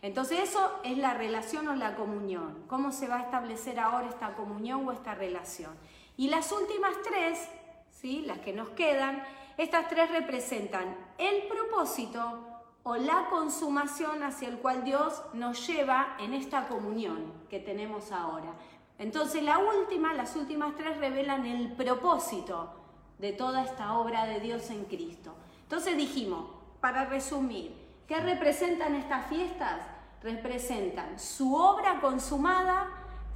[0.00, 2.64] entonces eso es la relación o la comunión.
[2.68, 5.72] ¿Cómo se va a establecer ahora esta comunión o esta relación?
[6.16, 7.48] Y las últimas tres,
[7.90, 8.22] ¿sí?
[8.26, 9.24] las que nos quedan,
[9.56, 12.53] estas tres representan el propósito
[12.84, 18.52] o la consumación hacia el cual Dios nos lleva en esta comunión que tenemos ahora.
[18.98, 19.58] Entonces las
[20.36, 22.72] últimas tres revelan el propósito
[23.18, 25.34] de toda esta obra de Dios en Cristo.
[25.62, 26.44] Entonces dijimos,
[26.80, 27.74] para resumir,
[28.06, 29.80] ¿qué representan estas fiestas?
[30.24, 32.88] representan su obra consumada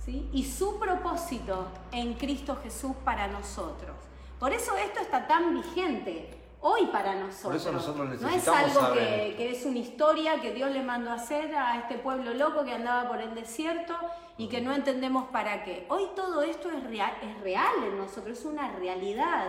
[0.04, 0.28] ¿sí?
[0.32, 3.94] y su propósito en Cristo Jesús para nosotros.
[4.40, 7.42] Por eso esto está tan vigente hoy para nosotros.
[7.42, 11.11] Por eso nosotros necesitamos no es algo que, es una historia que Dios le mandó
[11.11, 13.94] a hacer a este pueblo loco que andaba por el desierto
[14.37, 15.87] y que no entendemos para qué.
[15.88, 19.47] Hoy todo esto es real, es real en nosotros, es una realidad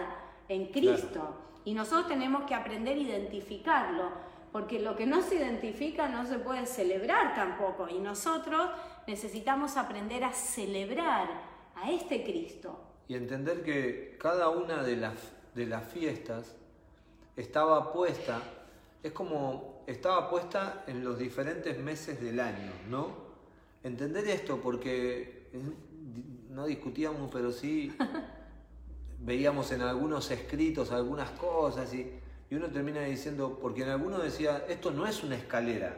[0.48, 1.36] en Cristo.
[1.65, 6.39] Y nosotros tenemos que aprender a identificarlo porque lo que no se identifica no se
[6.39, 8.69] puede celebrar tampoco y nosotros
[9.06, 11.28] necesitamos aprender a celebrar
[11.76, 12.80] a este Cristo.
[13.08, 15.13] Y entender que cada una de las,
[15.54, 16.56] de las fiestas
[17.39, 18.41] estaba puesta,
[19.02, 23.30] es como estaba puesta en los diferentes meses del año, ¿no?
[23.84, 25.49] Entender esto porque
[26.49, 27.95] no discutíamos, pero sí
[29.19, 32.12] veíamos en algunos escritos algunas cosas y
[32.49, 35.95] y uno termina diciendo, porque en alguno decía, esto no es una escalera,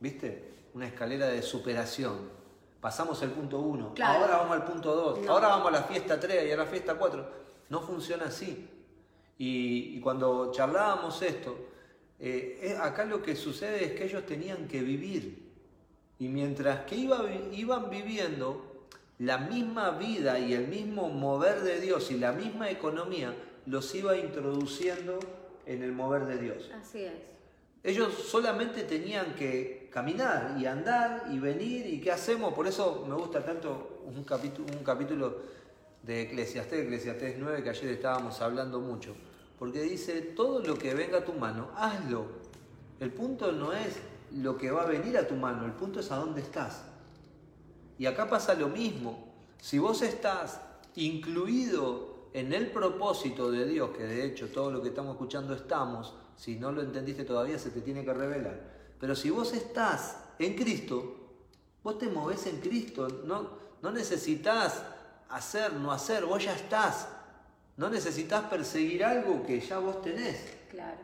[0.00, 0.66] ¿viste?
[0.74, 2.34] Una escalera de superación.
[2.80, 6.48] Pasamos el punto 1, ahora vamos al punto 2, ahora vamos a la fiesta 3
[6.48, 7.46] y a la fiesta 4.
[7.68, 8.68] No funciona así.
[9.38, 11.56] Y, cuando charlábamos esto,
[12.18, 15.46] eh, acá lo que sucede es que ellos tenían que vivir.
[16.18, 18.86] Y mientras que iban viviendo
[19.18, 23.34] la misma vida y el mismo mover de Dios y la misma economía,
[23.66, 25.18] los iba introduciendo
[25.66, 26.70] en el mover de Dios.
[26.74, 27.12] Así es.
[27.82, 32.52] Ellos solamente tenían que caminar y andar y venir y qué hacemos.
[32.52, 35.36] Por eso me gusta tanto un capítulo, un capítulo
[36.02, 39.14] de Eclesiastés, Eclesiastés 9, que ayer estábamos hablando mucho.
[39.58, 42.26] Porque dice, todo lo que venga a tu mano, hazlo.
[43.00, 43.96] El punto no es
[44.32, 46.82] lo que va a venir a tu mano, el punto es a dónde estás.
[47.98, 49.32] Y acá pasa lo mismo.
[49.60, 50.60] Si vos estás
[50.94, 56.14] incluido en el propósito de Dios, que de hecho todo lo que estamos escuchando estamos,
[56.36, 58.60] si no lo entendiste todavía se te tiene que revelar.
[59.00, 61.16] Pero si vos estás en Cristo,
[61.82, 63.48] vos te movés en Cristo, no,
[63.82, 64.82] no necesitas
[65.30, 67.08] hacer, no hacer, vos ya estás.
[67.76, 70.56] No necesitas perseguir algo que ya vos tenés.
[70.70, 70.96] Claro.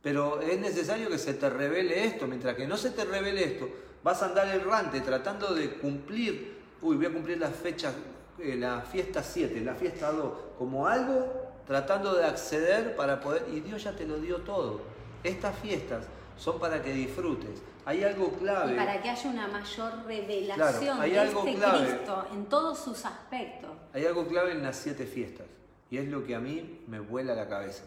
[0.00, 2.26] Pero es necesario que se te revele esto.
[2.26, 3.68] Mientras que no se te revele esto,
[4.02, 6.62] vas a andar errante tratando de cumplir.
[6.82, 7.92] Uy, voy a cumplir la fecha,
[8.38, 11.32] eh, la fiesta 7, la fiesta 2, como algo
[11.66, 13.46] tratando de acceder para poder.
[13.52, 14.82] Y Dios ya te lo dio todo.
[15.24, 16.04] Estas fiestas
[16.36, 17.60] son para que disfrutes.
[17.86, 18.74] Hay algo clave.
[18.74, 21.86] Y para que haya una mayor revelación Claro, hay de algo este clave.
[21.88, 23.70] Cristo en todos sus aspectos.
[23.92, 25.46] Hay algo clave en las siete fiestas
[25.94, 27.84] y es lo que a mí me vuela la cabeza.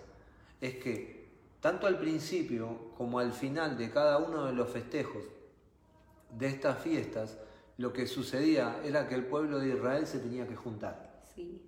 [0.62, 1.28] Es que
[1.60, 5.26] tanto al principio como al final de cada uno de los festejos
[6.32, 7.38] de estas fiestas,
[7.76, 11.26] lo que sucedía era que el pueblo de Israel se tenía que juntar.
[11.36, 11.62] Sí.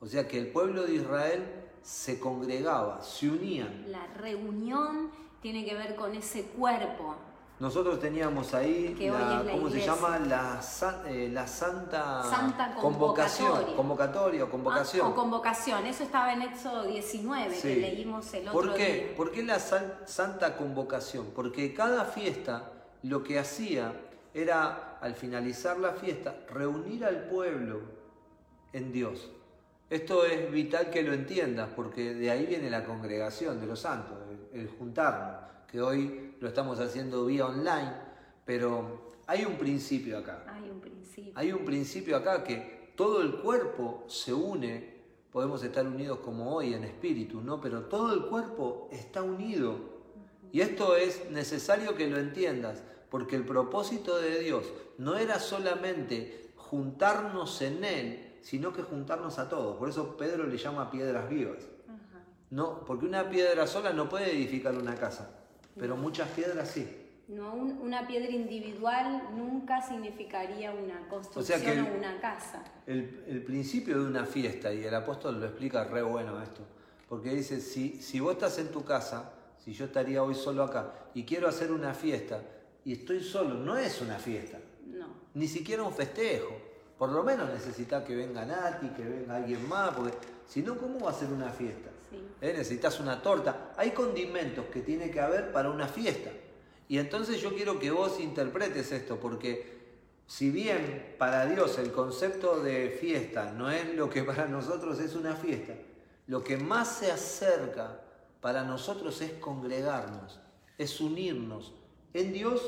[0.00, 1.42] O sea que el pueblo de Israel
[1.82, 3.92] se congregaba, se unían.
[3.92, 5.10] La reunión
[5.42, 7.16] tiene que ver con ese cuerpo.
[7.62, 10.18] Nosotros teníamos ahí, la, la ¿cómo se llama?
[10.18, 10.60] La,
[11.06, 13.76] eh, la santa, Santa convocación, convocatoria.
[13.76, 15.06] convocatoria o convocación.
[15.06, 15.86] Ah, o convocación.
[15.86, 17.62] Eso estaba en Éxodo 19, Sí.
[17.68, 18.92] que leímos el otro ¿Por qué?
[18.92, 19.16] día.
[19.16, 21.26] ¿Por qué la san- santa convocación?
[21.36, 22.72] Porque cada fiesta
[23.04, 23.92] lo que hacía
[24.34, 27.82] era, al finalizar la fiesta, reunir al pueblo
[28.72, 29.30] en Dios.
[29.88, 34.18] Esto es vital que lo entiendas, porque de ahí viene la congregación de los santos,
[34.52, 35.36] el, el juntarnos,
[35.70, 37.92] que hoy lo estamos haciendo vía online,
[38.44, 40.44] pero hay un principio acá.
[40.48, 41.32] Hay un principio.
[41.36, 46.74] Hay un principio acá que todo el cuerpo se une, podemos estar unidos como hoy
[46.74, 47.60] en espíritu, ¿no?
[47.60, 49.76] Pero todo el cuerpo está unido.
[50.50, 54.64] Y esto es necesario que lo entiendas, porque el propósito de Dios
[54.98, 59.76] no era solamente juntarnos en Él, sino que juntarnos a todos.
[59.76, 61.68] Por eso Pedro le llama piedras vivas.
[62.50, 65.41] No, porque una piedra sola no puede edificar una casa,
[65.78, 66.98] pero muchas piedras sí.
[67.28, 72.20] No, un- una piedra individual nunca significaría una construcción O sea que el- o una
[72.20, 72.62] casa.
[72.86, 76.60] El, el principio de una fiesta, y el apóstol lo explica re bueno esto,
[77.08, 80.92] porque dice, si, si vos estás en tu casa, si yo estaría hoy solo acá,
[81.14, 82.42] y quiero hacer una fiesta,
[82.84, 85.06] y estoy solo, no es una fiesta, No.
[85.34, 86.52] ni siquiera un festejo.
[86.98, 90.12] Por lo menos necesitas que venga Nati, que venga alguien más, porque
[90.46, 91.90] si no, ¿cómo va a ser una fiesta?
[92.40, 92.52] ¿Eh?
[92.56, 93.72] Necesitas una torta.
[93.76, 96.30] Hay condimentos que tiene que haber para una fiesta.
[96.88, 99.80] Y entonces yo quiero que vos interpretes esto, porque
[100.26, 105.14] si bien para Dios el concepto de fiesta no es lo que para nosotros es
[105.14, 105.74] una fiesta,
[106.26, 108.00] lo que más se acerca
[108.40, 110.40] para nosotros es congregarnos,
[110.78, 111.72] es unirnos
[112.12, 112.60] en Dios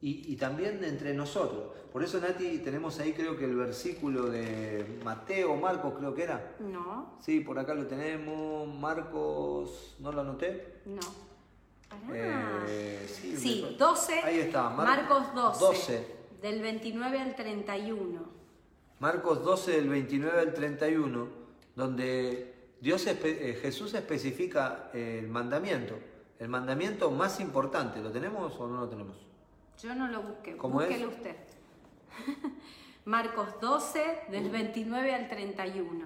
[0.00, 1.72] y, y también entre nosotros.
[1.92, 6.54] Por eso, Nati, tenemos ahí creo que el versículo de Mateo, Marcos creo que era.
[6.60, 8.68] No, Sí, por acá lo tenemos.
[8.78, 10.80] Marcos, ¿no lo anoté?
[10.86, 11.00] no.
[11.88, 12.64] Pará.
[12.68, 14.20] Eh, sí, sí, me- 12.
[14.20, 16.06] Ahí está, Mar- Marcos 12, 12.
[16.42, 18.20] Del 29 al 31.
[19.00, 21.28] Marcos 12, del 29 al 31,
[21.74, 25.94] donde Dios espe- eh, Jesús especifica el mandamiento.
[26.38, 28.00] El mandamiento más importante.
[28.02, 29.16] ¿Lo tenemos o no lo tenemos?
[29.82, 30.56] Yo no lo busqué.
[30.56, 30.88] ¿Cómo es?
[30.88, 31.36] Búsquelo usted.
[33.04, 36.04] Marcos 12, del 29 al 31.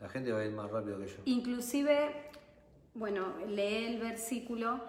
[0.00, 1.16] La gente va a ir más rápido que yo.
[1.26, 2.30] Inclusive,
[2.94, 4.80] bueno, lee el versículo,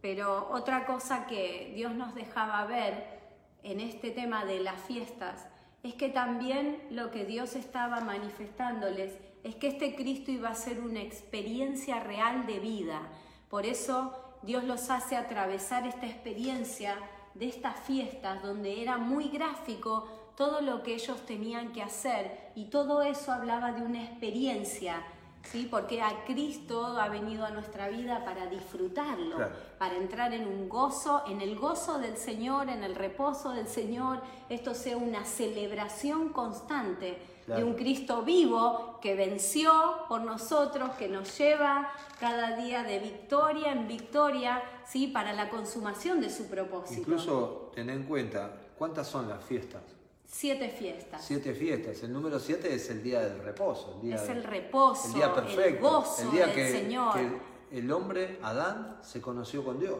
[0.00, 3.20] pero otra cosa que Dios nos dejaba ver
[3.62, 5.46] en este tema de las fiestas
[5.82, 10.80] es que también lo que Dios estaba manifestándoles es que este Cristo iba a ser
[10.80, 13.02] una experiencia real de vida.
[13.48, 16.96] Por eso Dios los hace atravesar esta experiencia
[17.34, 22.66] de estas fiestas donde era muy gráfico todo lo que ellos tenían que hacer y
[22.66, 25.02] todo eso hablaba de una experiencia,
[25.44, 25.68] ¿sí?
[25.70, 29.52] Porque a Cristo ha venido a nuestra vida para disfrutarlo, Claro.
[29.78, 34.20] para entrar en un gozo, en el gozo del Señor, en el reposo del Señor,
[34.48, 39.72] esto sea una celebración constante de un Cristo vivo que venció
[40.08, 45.08] por nosotros, que nos lleva cada día de victoria en victoria, ¿sí?
[45.08, 47.00] Para la consumación de su propósito.
[47.00, 49.82] Incluso ten en cuenta, ¿cuántas son las fiestas?
[50.24, 51.22] Siete fiestas.
[51.22, 52.02] Siete fiestas.
[52.02, 53.96] El número siete es el día del reposo.
[53.96, 55.90] El día Es el reposo, el día el perfecto.
[55.90, 57.12] gozo el día del que, Señor.
[57.14, 59.98] que el hombre, Adán, se conoció con Dios.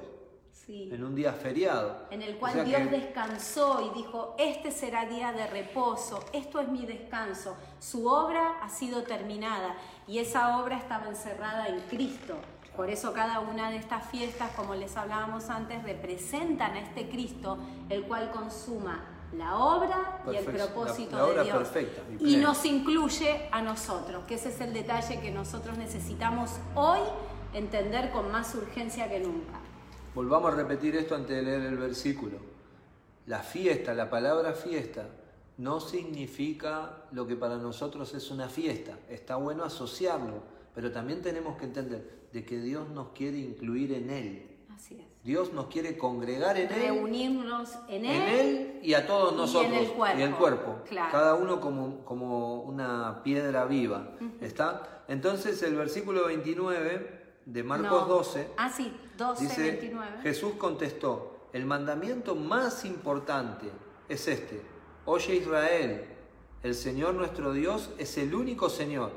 [0.66, 0.88] Sí.
[0.92, 2.06] En un día feriado.
[2.10, 6.24] En el O cual sea Dios que- descansó y dijo, este será día de reposo,
[6.32, 7.56] esto es mi descanso.
[7.80, 9.74] Su obra ha sido terminada
[10.06, 12.36] y esa obra estaba encerrada en Cristo.
[12.76, 17.58] Por eso cada una de estas fiestas, como les hablábamos antes, representan a este Cristo,
[17.90, 19.04] el cual consuma
[19.36, 21.56] la obra y el propósito La- la obra de Dios.
[21.68, 27.00] perfecta y nos incluye a nosotros, que ese es el detalle que nosotros necesitamos hoy
[27.52, 29.58] entender con más urgencia que nunca.
[30.14, 32.36] Volvamos a repetir esto antes de leer el versículo.
[33.26, 35.06] La fiesta, la palabra fiesta,
[35.56, 38.98] no significa lo que para nosotros es una fiesta.
[39.08, 40.42] Está bueno asociarlo,
[40.74, 44.56] pero también tenemos que entender de que Dios nos quiere incluir en Él.
[44.74, 45.06] Así es.
[45.24, 49.34] Dios nos quiere congregar en Él, Reunirnos en Él, en Él y a todos y
[49.34, 49.72] en nosotros.
[49.72, 50.78] el cuerpo, Y el cuerpo.
[50.88, 51.12] claro.
[51.12, 54.10] Cada uno como, como una piedra viva.
[54.40, 55.04] ¿Está?
[55.08, 58.06] Entonces el versículo 29 de Marcos No.
[58.06, 60.18] 12 Ah, sí, 12, Dice, 29.
[60.22, 63.70] Jesús contestó, el mandamiento más importante
[64.08, 64.62] es este,
[65.04, 66.04] oye Israel,
[66.62, 69.10] el Señor nuestro Dios es el único Señor,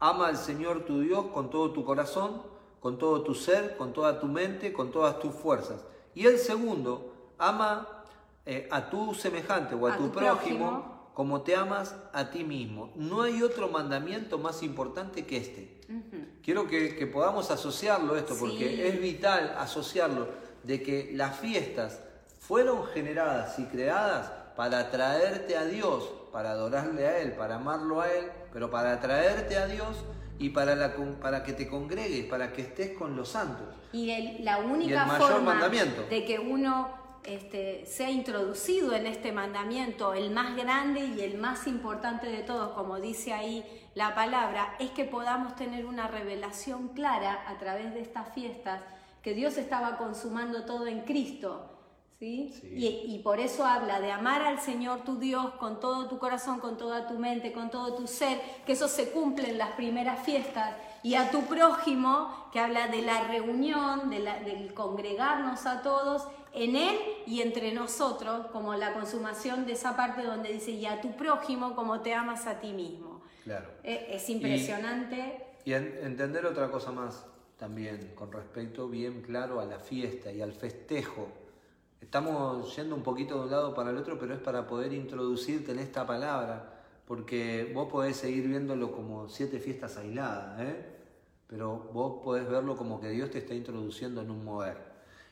[0.00, 2.42] ama al Señor tu Dios con todo tu corazón,
[2.80, 5.84] con todo tu ser, con toda tu mente, con todas tus fuerzas.
[6.14, 8.04] Y el segundo, ama
[8.46, 11.10] eh, a tu semejante o a, A tu, tu prójimo, prójimo.
[11.14, 12.90] como te amas a ti mismo.
[12.96, 15.80] No hay otro mandamiento más importante que este.
[15.88, 16.21] Ujú.
[16.42, 18.82] Quiero que, que podamos asociarlo esto, porque Sí.
[18.82, 20.28] es vital asociarlo,
[20.64, 22.00] de que las fiestas
[22.40, 28.10] fueron generadas y creadas para atraerte a Dios, para adorarle a Él, para amarlo a
[28.12, 29.96] Él, pero para atraerte a Dios
[30.38, 33.66] y para, la para que te congregues, para que estés con los santos.
[33.92, 36.02] Y el- la única Y el mayor forma mandamiento.
[36.08, 41.68] de que uno este, sea introducido en este mandamiento, el más grande y el más
[41.68, 47.44] importante de todos, como dice ahí la palabra, es que podamos tener una revelación clara
[47.46, 48.80] a través de estas fiestas
[49.22, 51.68] que Dios estaba consumando todo en Cristo.
[52.18, 52.54] ¿Sí?
[52.60, 52.68] Sí.
[52.76, 56.60] Y, y por eso habla de amar al Señor tu Dios con todo tu corazón,
[56.60, 60.20] con toda tu mente, con todo tu ser, que eso se cumple en las primeras
[60.24, 65.82] fiestas, y a tu prójimo, que habla de la reunión, de la- del congregarnos a
[65.82, 70.86] todos en Él y entre nosotros, como la consumación de esa parte donde dice, y
[70.86, 73.11] a tu prójimo como te amas a ti mismo.
[73.44, 73.68] Claro.
[73.84, 75.44] Eh, Es impresionante.
[75.64, 77.24] Y en- entender otra cosa más
[77.58, 81.28] también, con respecto bien claro a la fiesta y al festejo.
[82.00, 85.70] Estamos yendo un poquito de un lado para el otro, pero es para poder introducirte
[85.72, 90.76] en esta palabra, porque vos podés seguir viéndolo como siete fiestas aisladas, ¿eh?
[91.46, 94.78] pero vos podés verlo como que Dios te está introduciendo en un mover.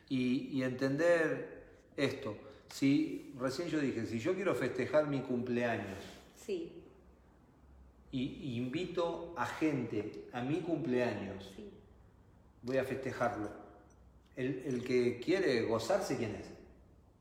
[0.08, 1.64] Y, y entender
[1.96, 2.36] esto,
[2.68, 5.98] si recién yo dije, si yo quiero festejar mi cumpleaños,
[6.36, 6.79] Sí,
[8.12, 11.70] y y invito a gente a mi cumpleaños, sí.
[12.62, 13.48] voy a festejarlo.
[14.36, 16.46] El, el que quiere gozarse, ¿quién es?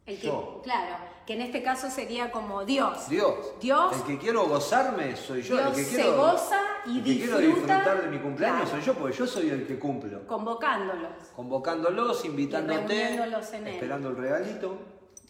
[0.05, 0.61] El que, Yo.
[0.63, 0.95] claro,
[1.27, 3.07] que en este caso sería como Dios.
[3.09, 3.53] Dios.
[3.61, 3.95] Dios.
[3.95, 5.57] El que quiero gozarme soy yo.
[5.57, 8.61] Dios el que se quiero, goza y el que quiero disfruta, disfrutar de mi cumpleaños
[8.61, 8.75] claro.
[8.75, 10.25] soy yo, porque yo soy el que cumplo.
[10.25, 11.11] convocándolos.
[11.35, 13.73] Convocándolos, invitándote, en él.
[13.73, 14.79] esperando el regalito.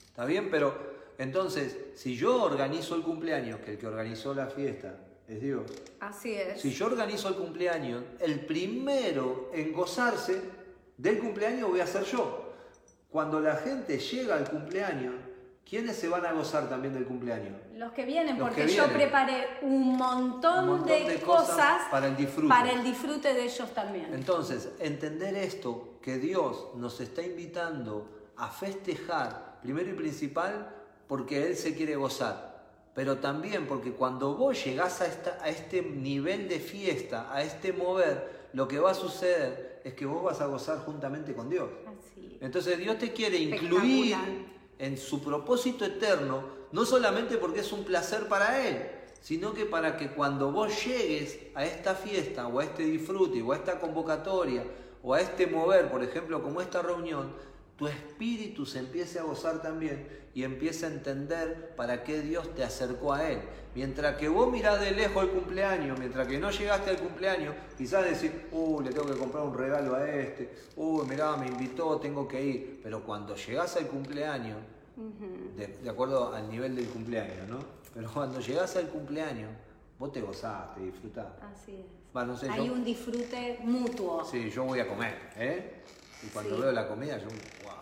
[0.08, 0.50] ¿Está bien?
[0.50, 0.78] Pero
[1.18, 4.96] entonces, si yo organizo el cumpleaños, que el que organizó la fiesta
[5.30, 5.62] es Dios,
[6.00, 6.60] Así es.
[6.62, 10.42] Si yo organizo el cumpleaños, el primero en gozarse
[10.98, 12.54] del cumpleaños voy a ser yo.
[13.10, 15.14] Cuando la gente llega al cumpleaños,
[15.68, 17.56] ¿quiénes se van a gozar también del cumpleaños?
[17.76, 21.48] Los que vienen, Los porque que yo preparé un montón, Un montón de, de cosas
[21.48, 22.48] cosas, para el disfrute.
[22.50, 24.14] para el disfrute de ellos también.
[24.14, 30.76] Entonces, entender esto, que Dios nos está invitando a festejar, primero y principal,
[31.08, 32.49] porque Él se quiere gozar,
[32.96, 37.72] pero también porque cuando vos llegás a, esta- a este nivel de fiesta, a este
[37.74, 41.70] mover, lo que va a suceder es que vos vas a gozar juntamente con Dios.
[41.88, 42.38] Así.
[42.42, 44.16] Entonces Dios te quiere incluir
[44.80, 48.90] en su propósito eterno, no solamente porque es un placer para Él,
[49.22, 53.52] sino que para que cuando vos llegues a esta fiesta o a este disfrute o
[53.52, 54.64] a esta convocatoria
[55.04, 57.32] o a este mover, por ejemplo, como esta reunión,
[57.80, 62.64] tu espíritu se empiece a gozar también y empiece a entender para qué Dios te
[62.64, 63.40] acercó a Él.
[63.74, 68.04] Mientras que vos mirás de lejos el cumpleaños, mientras que no llegaste al cumpleaños, quizás
[68.04, 72.28] decís, uh, le tengo que comprar un regalo a este, uh, mirá, me invitó, tengo
[72.28, 72.80] que ir.
[72.84, 74.58] Pero cuando llegás al cumpleaños,
[75.56, 77.60] de, de acuerdo al nivel del cumpleaños, ¿no?
[77.94, 79.50] Pero cuando llegás al cumpleaños,
[79.98, 81.28] vos te gozás, te disfrutás.
[81.42, 81.86] Así es.
[82.16, 84.26] Va, no sé, Hay yo, un disfrute mutuo.
[84.26, 85.76] sí, yo voy a comer, ¿eh?
[86.24, 86.62] Y cuando Sí.
[86.62, 87.28] veo la comida, yo,
[87.64, 87.79] wow.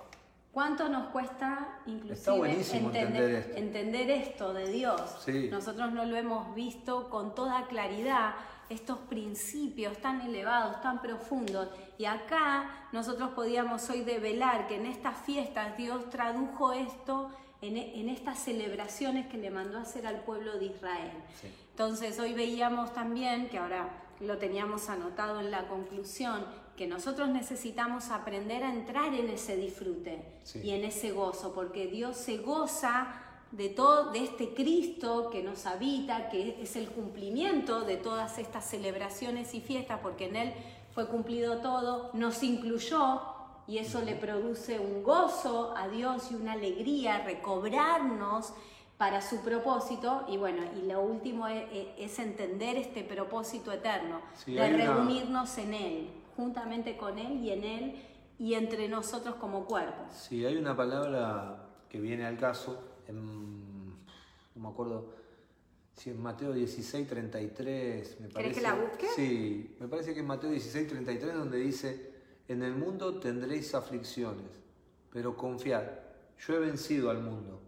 [0.57, 3.57] ¿Cuánto nos cuesta inclusive entender esto.
[3.57, 4.99] entender esto de Dios?
[5.23, 5.49] Sí.
[5.51, 8.33] Nosotros no lo hemos visto con toda claridad,
[8.67, 11.69] estos principios tan elevados, tan profundos.
[11.99, 17.29] Y acá nosotros podíamos hoy develar que en estas fiestas Dios tradujo esto
[17.61, 21.11] en, en estas celebraciones que le mandó a hacer al pueblo de Israel.
[21.39, 21.49] Sí.
[21.69, 23.89] Entonces hoy veíamos también, que ahora
[24.21, 26.43] lo teníamos anotado en la conclusión,
[26.77, 30.61] que nosotros necesitamos aprender a entrar en ese disfrute Sí.
[30.63, 33.07] y en ese gozo, porque Dios se goza
[33.51, 38.63] de todo, de este Cristo que nos habita, que es el cumplimiento de todas estas
[38.63, 40.53] celebraciones y fiestas, porque en Él
[40.93, 43.21] fue cumplido todo, nos incluyó
[43.67, 48.53] y eso le produce un gozo a Dios y una alegría, recobrarnos
[48.97, 51.63] para su propósito y bueno, y lo último es,
[51.97, 57.49] es entender este propósito eterno, Sí, de una- reunirnos en Él, juntamente con Él y
[57.49, 57.95] en Él
[58.39, 60.03] y entre nosotros como cuerpo.
[60.11, 65.17] Sí, hay una palabra que viene al caso, en, no me acuerdo
[65.93, 68.53] si en Mateo 16, 33, me parece.
[68.53, 69.07] que la busque?
[69.15, 72.11] Sí, me parece que en Mateo 16, 33 donde dice,
[72.47, 74.51] en el mundo tendréis aflicciones,
[75.11, 75.85] pero confiad,
[76.45, 77.59] yo he vencido al mundo.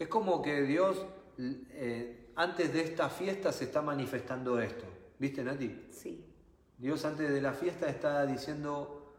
[0.00, 1.06] Es como que Dios,
[1.38, 4.84] eh, antes de esta fiesta se está manifestando esto,
[5.20, 5.86] ¿viste Nati?
[5.90, 6.27] Sí.
[6.78, 9.14] Dios antes de la fiesta está diciendo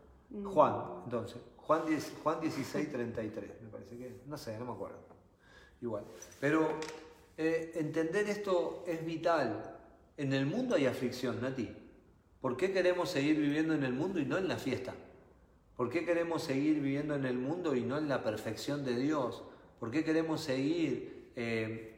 [0.45, 4.97] Juan, entonces, Juan, 10 Juan 16, 33, me parece que, no sé, no me acuerdo.
[5.81, 6.03] Igual.
[6.39, 6.69] Pero
[7.37, 9.77] eh, entender esto es vital.
[10.17, 11.69] En el mundo hay aflicción, Nati.
[12.41, 14.93] ¿Por qué queremos seguir viviendo en el mundo y no en la fiesta?
[15.75, 19.43] ¿Por qué queremos seguir viviendo en el mundo y no en la perfección de Dios?
[19.79, 21.88] ¿Por qué queremos seguir eh,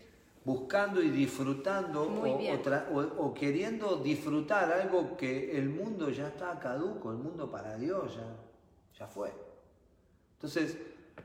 [0.44, 2.56] buscando y disfrutando Muy o, bien.
[2.56, 7.50] o tra- o- o queriendo disfrutar algo que el mundo ya está caduco, el mundo
[7.52, 8.36] para Dios ya,
[8.98, 9.32] ya fue?
[10.34, 10.78] Entonces,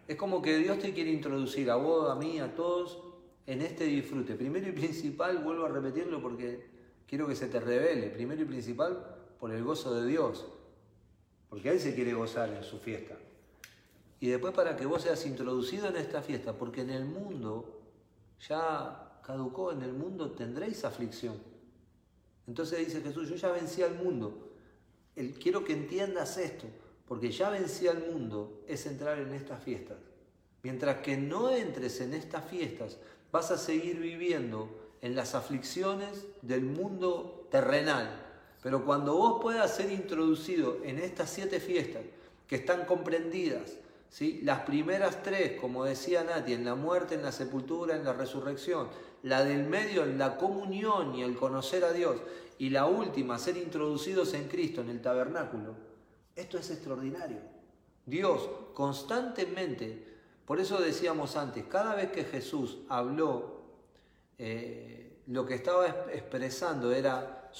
[0.06, 3.02] es como que Dios te quiere introducir a vos, a mí, a todos
[3.46, 4.34] en este disfrute.
[4.34, 6.66] Primero y principal, vuelvo a repetirlo porque
[7.06, 8.08] quiero que se te revele.
[8.10, 10.44] Primero y principal, por el gozo de Dios.
[11.48, 13.14] Porque Él se quiere gozar en su fiesta.
[14.20, 17.80] Y después para que vos seas introducido en esta fiesta, porque en el mundo
[18.48, 21.34] ya caducó, en el mundo tendréis aflicción.
[22.46, 24.50] Entonces dice Jesús, yo ya vencí al mundo.
[25.16, 26.66] El- quiero que entiendas esto,
[27.08, 29.96] porque ya vencí al mundo es entrar en estas fiestas.
[30.62, 32.98] Mientras que no entres en estas fiestas,
[33.32, 34.68] vas a seguir viviendo
[35.02, 38.22] en las aflicciones del mundo terrenal.
[38.62, 42.02] Pero cuando vos puedas ser introducido en estas siete fiestas
[42.48, 43.74] que están comprendidas,
[44.08, 44.40] ¿sí?
[44.42, 48.88] las primeras tres, como decía Nati, en la muerte, en la sepultura, en la resurrección,
[49.26, 52.16] la del medio en la comunión y el conocer a Dios,
[52.58, 55.74] y la última, ser introducidos en Cristo, en el tabernáculo,
[56.36, 57.38] esto es extraordinario.
[58.06, 60.16] Dios constantemente,
[60.46, 63.62] por eso decíamos antes, cada vez que Jesús habló,
[64.38, 67.50] eh, lo que estaba exp- expresando era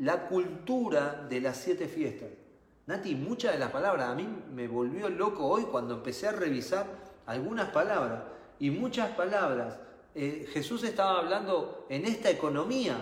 [0.00, 2.30] la cultura de las siete fiestas.
[2.86, 6.86] Nati, muchas de las palabras, a mí me volvió loco hoy cuando empecé a revisar
[7.26, 8.24] algunas palabras,
[8.58, 9.78] y muchas palabras,
[10.14, 12.96] eh, Jesús estaba hablando en esta economía,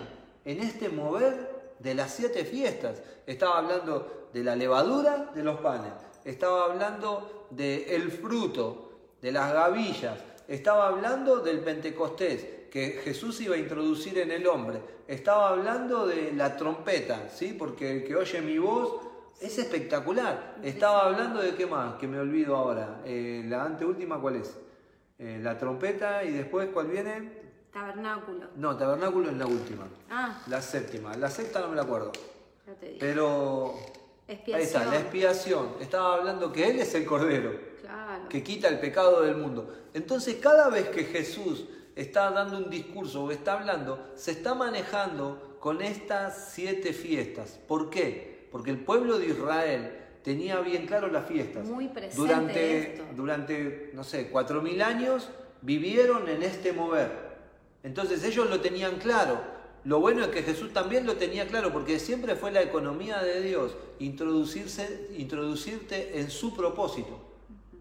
[0.45, 3.01] en este mover de las siete fiestas.
[3.25, 5.93] Estaba hablando de la levadura de los panes,
[6.25, 8.91] estaba hablando del fruto,
[9.21, 14.81] de las gavillas, estaba hablando del Pentecostés que Jesús iba a introducir en el hombre,
[15.07, 17.55] estaba hablando de la trompeta, ¿sí?
[17.57, 18.99] porque el que oye mi voz
[19.39, 20.55] es espectacular.
[20.63, 23.01] Estaba hablando de qué más, que me olvido ahora.
[23.05, 24.57] Eh, la anteúltima, ¿cuál es?
[25.25, 27.31] Eh, la trompeta y después, ¿cuál viene?
[27.71, 28.47] Tabernáculo.
[28.57, 29.87] No, tabernáculo es la última.
[30.09, 31.15] Ah, La séptima.
[31.15, 32.11] La sexta no me la acuerdo.
[32.77, 32.97] te digo.
[32.99, 33.73] Pero
[34.27, 34.55] Expiación.
[34.59, 35.69] ahí está, la expiación.
[35.79, 38.27] Estaba hablando que Él es el Cordero, Claro.
[38.27, 39.73] que quita el pecado del mundo.
[39.93, 41.65] Entonces cada vez que Jesús
[41.95, 47.59] está dando un discurso o está hablando, se está manejando con estas siete fiestas.
[47.65, 48.49] ¿Por qué?
[48.51, 51.65] Porque el pueblo de Israel tenía bien claro las fiestas.
[51.65, 53.03] Muy presente durante, esto.
[53.15, 55.29] durante, no sé, cuatro mil años
[55.61, 57.11] vivieron en este mover.
[57.83, 59.39] Entonces ellos lo tenían claro.
[59.83, 63.41] Lo bueno es que Jesús también lo tenía claro, porque siempre fue la economía de
[63.41, 67.19] Dios introducirse, introducirte en su propósito.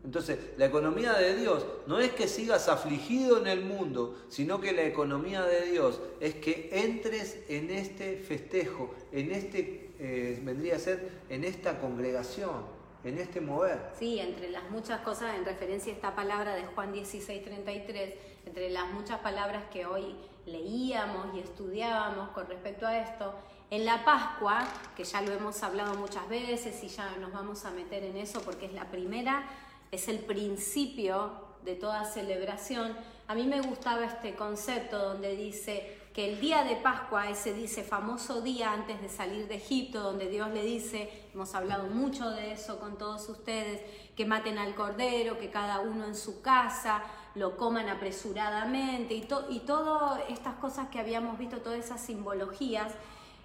[0.05, 4.72] Entonces, la economía de Dios no es que sigas afligido en el mundo, sino que
[4.72, 10.78] la economía de Dios es que entres en este festejo, en este, eh, vendría a
[10.80, 12.64] ser, en esta congregación,
[13.05, 13.92] en este mover.
[13.96, 18.70] Sí, entre las muchas cosas, en referencia a esta palabra de Juan 16, 33, entre
[18.70, 23.32] las muchas palabras que hoy leíamos y estudiábamos con respecto a esto,
[23.70, 27.70] en la Pascua, que ya lo hemos hablado muchas veces y ya nos vamos a
[27.70, 29.46] meter en eso porque es la primera,
[29.92, 31.30] es el principio
[31.64, 32.96] de toda celebración.
[33.28, 37.83] A mí me gustaba este concepto donde dice que el día de Pascua, ese dice
[37.83, 42.53] famoso día antes de salir de Egipto, donde Dios le dice, hemos hablado mucho de
[42.53, 43.81] eso con todos ustedes,
[44.15, 47.03] que maten al cordero, que cada uno en su casa
[47.35, 52.93] lo coman apresuradamente y, to- y todas estas cosas que habíamos visto, todas esas simbologías,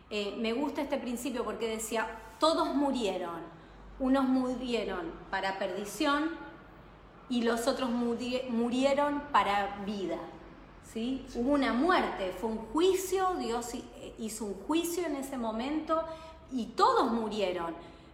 [0.09, 2.07] Eh, me gusta este principio porque decía,
[2.39, 3.41] todos murieron,
[3.99, 6.32] unos murieron para perdición
[7.28, 10.18] y los otros murieron para vida.
[10.93, 11.25] ¿Sí?
[11.35, 13.71] Hubo una muerte, fue un juicio, Dios
[14.17, 16.03] hizo un juicio en ese momento
[16.51, 17.73] y todos murieron,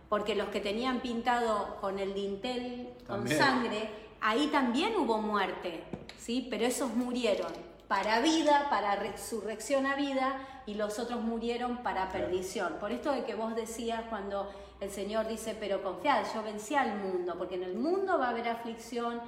[0.10, 3.90] porque los que tenían pintado con el dintel, con sangre,
[4.22, 5.84] ahí también hubo muerte,
[6.18, 6.48] ¿sí?
[6.50, 7.52] pero esos murieron
[7.88, 12.78] para vida, para resurrección a vida, y los otros murieron para perdición.
[12.80, 14.50] Por esto de que vos decías cuando
[14.80, 18.30] el Señor dice, pero confiad, yo vencí al mundo, porque en el mundo va a
[18.30, 19.22] haber aflicción,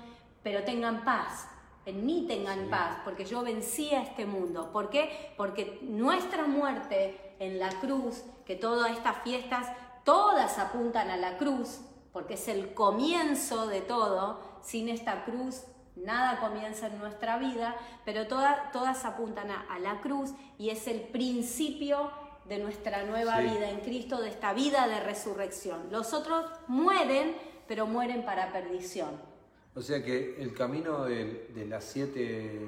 [0.43, 1.47] pero tengan paz,
[1.85, 4.71] en mí tengan paz, porque yo vencí a este mundo.
[4.71, 5.33] ¿Por qué?
[5.37, 9.67] Porque nuestra muerte en la cruz, que todas estas fiestas,
[10.03, 11.81] todas apuntan a la cruz,
[12.11, 15.63] porque es el comienzo de todo, sin esta cruz
[15.95, 22.11] nada comienza en nuestra vida, pero todas apuntan a, la cruz y es el principio
[22.45, 25.87] de nuestra nueva vida en Cristo, de esta vida de resurrección.
[25.91, 27.35] Los otros mueren,
[27.67, 29.34] pero mueren para perdición.
[29.75, 32.59] O sea que el camino de, de las siete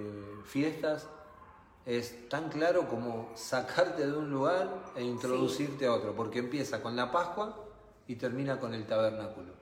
[0.45, 1.07] fiestas
[1.87, 6.97] es tan claro como sacarte de un lugar e introducirte a otro, porque empieza con
[6.97, 7.63] la Pascua
[8.07, 9.53] y termina con el tabernáculo.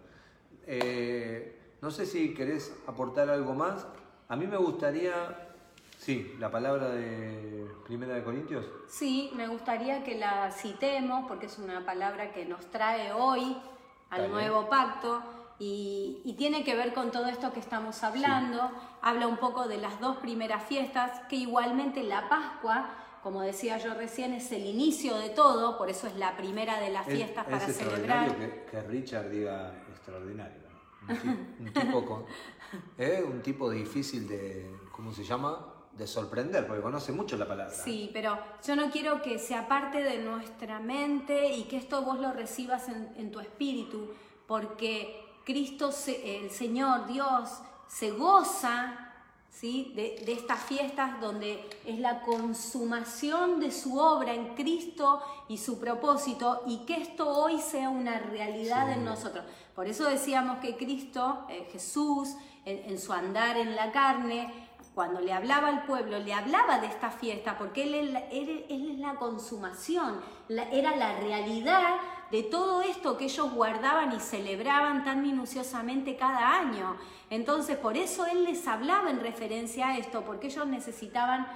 [0.66, 3.86] Eh, no sé si querés aportar algo más.
[4.28, 5.14] A mí me gustaría,
[6.00, 8.66] sí, la palabra de Primera de Corintios.
[8.88, 13.56] Sí, me gustaría que la citemos porque es una palabra que nos trae hoy
[14.10, 15.22] al nuevo pacto
[15.60, 18.70] y, tiene que ver con todo esto que estamos hablando.
[19.02, 22.90] Habla un poco de las dos primeras fiestas, que igualmente la Pascua,
[23.24, 26.90] como decía yo recién, es el inicio de todo, por eso es la primera de
[26.90, 28.36] las fiestas para celebrar.
[28.36, 30.66] Que, que Richard diga extraordinario
[31.10, 32.26] un tipo,
[32.98, 33.24] ¿eh?
[33.26, 35.74] un tipo difícil de, ¿cómo se llama?
[35.92, 37.74] De sorprender, porque conoce mucho la palabra.
[37.74, 42.20] Sí, pero yo no quiero que sea parte de nuestra mente y que esto vos
[42.20, 44.12] lo recibas en, tu espíritu,
[44.46, 47.50] porque Cristo, el Señor, Dios,
[47.88, 49.02] se goza
[49.50, 49.94] ¿Sí?
[49.96, 55.80] De, de, estas fiestas donde es la consumación de su obra en Cristo y su
[55.80, 59.46] propósito y que esto hoy sea una realidad en nosotros.
[59.74, 62.36] Por eso decíamos que Cristo, eh, Jesús,
[62.66, 64.52] en, su andar en la carne,
[64.94, 68.18] cuando le hablaba al pueblo, le hablaba de esta fiesta, porque Él,
[68.70, 70.20] es la consumación,
[70.50, 71.96] era la realidad
[72.32, 76.98] de todo esto que ellos guardaban y celebraban tan minuciosamente cada año.
[77.30, 81.48] Entonces, por eso Él les hablaba en referencia a esto, porque ellos necesitaban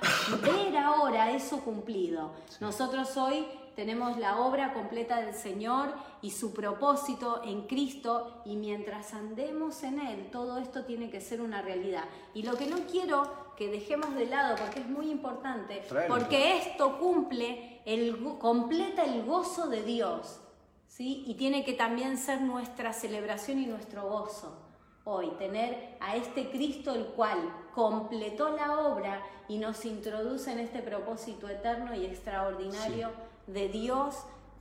[0.42, 2.34] ver ahora eso cumplido.
[2.60, 3.46] Nosotros hoy
[3.76, 10.00] tenemos la obra completa del Señor y su propósito en Cristo y mientras andemos en
[10.00, 12.04] Él, todo esto tiene que ser una realidad.
[12.34, 16.98] Y lo que no quiero que dejemos de lado, porque es muy importante, porque esto
[16.98, 20.42] cumple, el, completa el gozo de Dios,
[21.00, 21.24] ¿sí?
[21.26, 24.54] Y tiene que también ser nuestra celebración y nuestro gozo
[25.06, 27.38] hoy, tener a este Cristo el cual
[27.74, 33.12] completó la obra y nos introduce en este propósito eterno y extraordinario
[33.48, 34.14] de Dios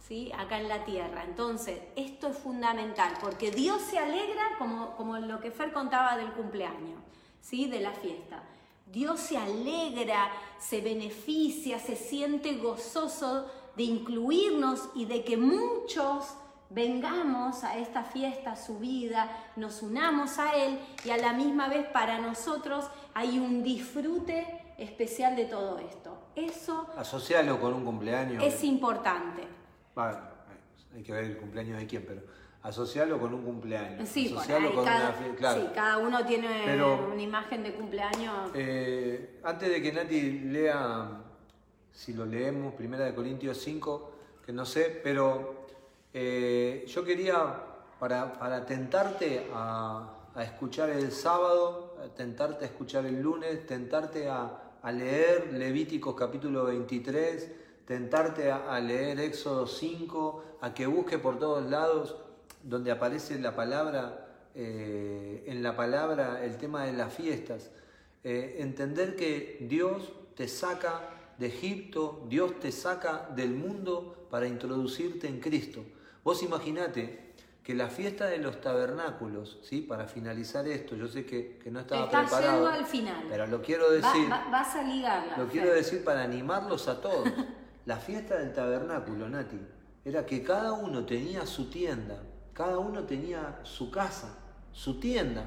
[0.06, 0.30] ¿sí?
[0.38, 1.24] acá en la tierra.
[1.24, 6.32] Entonces, esto es fundamental, porque Dios se alegra, como, como lo que Fer contaba del
[6.32, 7.02] cumpleaños,
[7.40, 7.68] ¿sí?
[7.68, 8.44] de la fiesta.
[8.86, 16.34] Dios se alegra, se beneficia, se siente gozoso de incluirnos y de que muchos
[16.68, 21.68] vengamos a esta fiesta, a su vida, nos unamos a Él y a la misma
[21.68, 26.18] vez para nosotros hay un disfrute especial de todo esto.
[26.34, 26.88] Eso...
[26.96, 28.42] Asociarlo con un cumpleaños.
[28.42, 29.46] Es importante.
[29.96, 32.22] hay que ver el cumpleaños de quién, pero
[32.64, 34.08] asociarlo con un cumpleaños.
[34.08, 35.14] Sí, cada,
[35.54, 38.50] sí cada uno tiene una imagen de cumpleaños.
[38.54, 41.27] Eh, antes de que Nati lea,
[41.98, 44.10] si lo leemos, Primera de Corintios 5,
[44.46, 45.66] que no sé, pero
[46.14, 47.62] eh, yo quería,
[47.98, 54.92] para, para tentarte a, escuchar el sábado, tentarte a escuchar el lunes, tentarte a a
[54.92, 57.50] leer Levíticos capítulo 23,
[57.84, 62.16] tentarte a, leer Éxodo 5, a que busque por todos lados
[62.62, 67.70] donde aparece la palabra, eh, en la palabra el tema de las fiestas.
[68.24, 75.28] Eh, entender que Dios te saca de Egipto, Dios te saca del mundo para introducirte
[75.28, 75.84] en Cristo.
[76.24, 77.28] Vos imaginate
[77.62, 79.82] que la fiesta de los tabernáculos, ¿sí?
[79.82, 83.24] para finalizar esto, yo sé que, no estaba Está preparado, al final.
[83.28, 87.28] pero lo quiero decir, vas a ligarla, lo quiero decir para animarlos a todos.
[87.84, 89.58] la fiesta del tabernáculo, Nati,
[90.04, 92.22] era que cada uno tenía su tienda,
[92.54, 94.38] cada uno tenía su casa,
[94.72, 95.44] su tienda.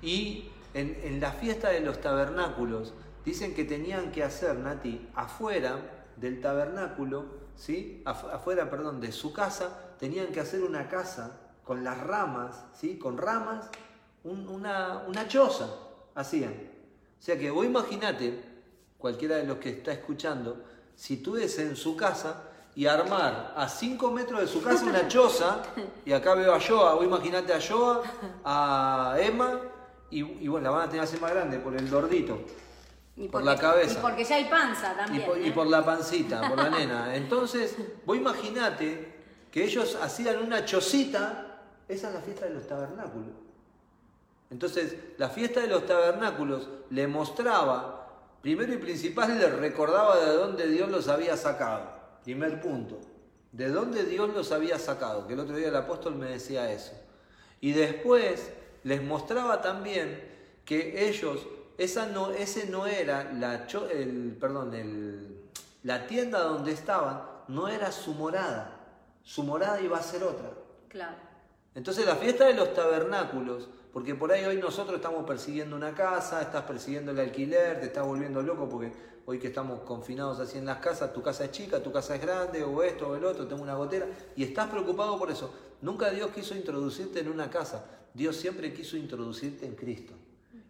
[0.00, 2.94] Y en, en la fiesta de los tabernáculos
[3.28, 5.78] dicen que tenían que hacer, Nati, afuera
[6.16, 7.26] del tabernáculo,
[7.56, 8.02] ¿sí?
[8.06, 12.98] afuera perdón, de su casa, tenían que hacer una casa con las ramas, ¿sí?
[12.98, 13.68] con ramas,
[14.24, 15.68] una, una choza
[16.14, 16.52] hacían.
[16.52, 18.42] O sea que vos imaginate,
[18.96, 20.64] cualquiera de los que está escuchando,
[20.96, 25.06] si tú ves en su casa y armar a 5 metros de su casa una
[25.06, 25.62] choza,
[26.06, 28.02] y acá veo a Joa, vos imaginate a Joa,
[28.42, 29.60] a Emma,
[30.10, 32.38] y, bueno, la van a tener que hacer más grande por el gordito.
[33.26, 33.98] Por la cabeza.
[33.98, 35.22] Y porque ya hay panza también.
[35.44, 35.70] Y por, ¿eh?
[35.70, 37.16] la pancita, por la nena.
[37.16, 39.18] Entonces, vos imaginate
[39.50, 43.34] que ellos hacían una chocita, esa es la fiesta de los tabernáculos.
[44.50, 48.08] Entonces, la fiesta de los tabernáculos le mostraba,
[48.40, 51.98] primero y principal, le recordaba de dónde Dios los había sacado.
[52.24, 52.98] Primer punto.
[53.52, 55.26] ¿De dónde Dios los había sacado?
[55.26, 56.92] Que el otro día el apóstol me decía eso.
[57.60, 58.50] Y después
[58.84, 60.22] les mostraba también
[60.64, 61.46] que ellos,
[61.78, 65.44] esa no, ese no era la, el, perdón, el,
[65.84, 68.74] la tienda donde estaban, no era su morada.
[69.22, 70.50] Su morada iba a ser otra.
[70.88, 71.16] Claro.
[71.74, 76.42] Entonces la fiesta de los tabernáculos, porque por ahí hoy nosotros estamos persiguiendo una casa,
[76.42, 78.92] estás persiguiendo el alquiler, te estás volviendo loco porque
[79.26, 82.20] hoy que estamos confinados así en las casas, tu casa es chica, tu casa es
[82.20, 85.52] grande, o esto o el otro, tengo una gotera, y estás preocupado por eso.
[85.82, 90.14] Nunca Dios quiso introducirte en una casa, Dios siempre quiso introducirte en Cristo.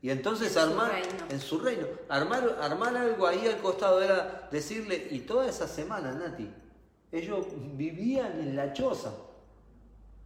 [0.01, 0.93] Y entonces armar
[1.29, 6.13] en su reino, armar, armar algo ahí al costado era decirle, y toda esa semana,
[6.13, 6.49] Nati,
[7.11, 9.13] ellos vivían en la choza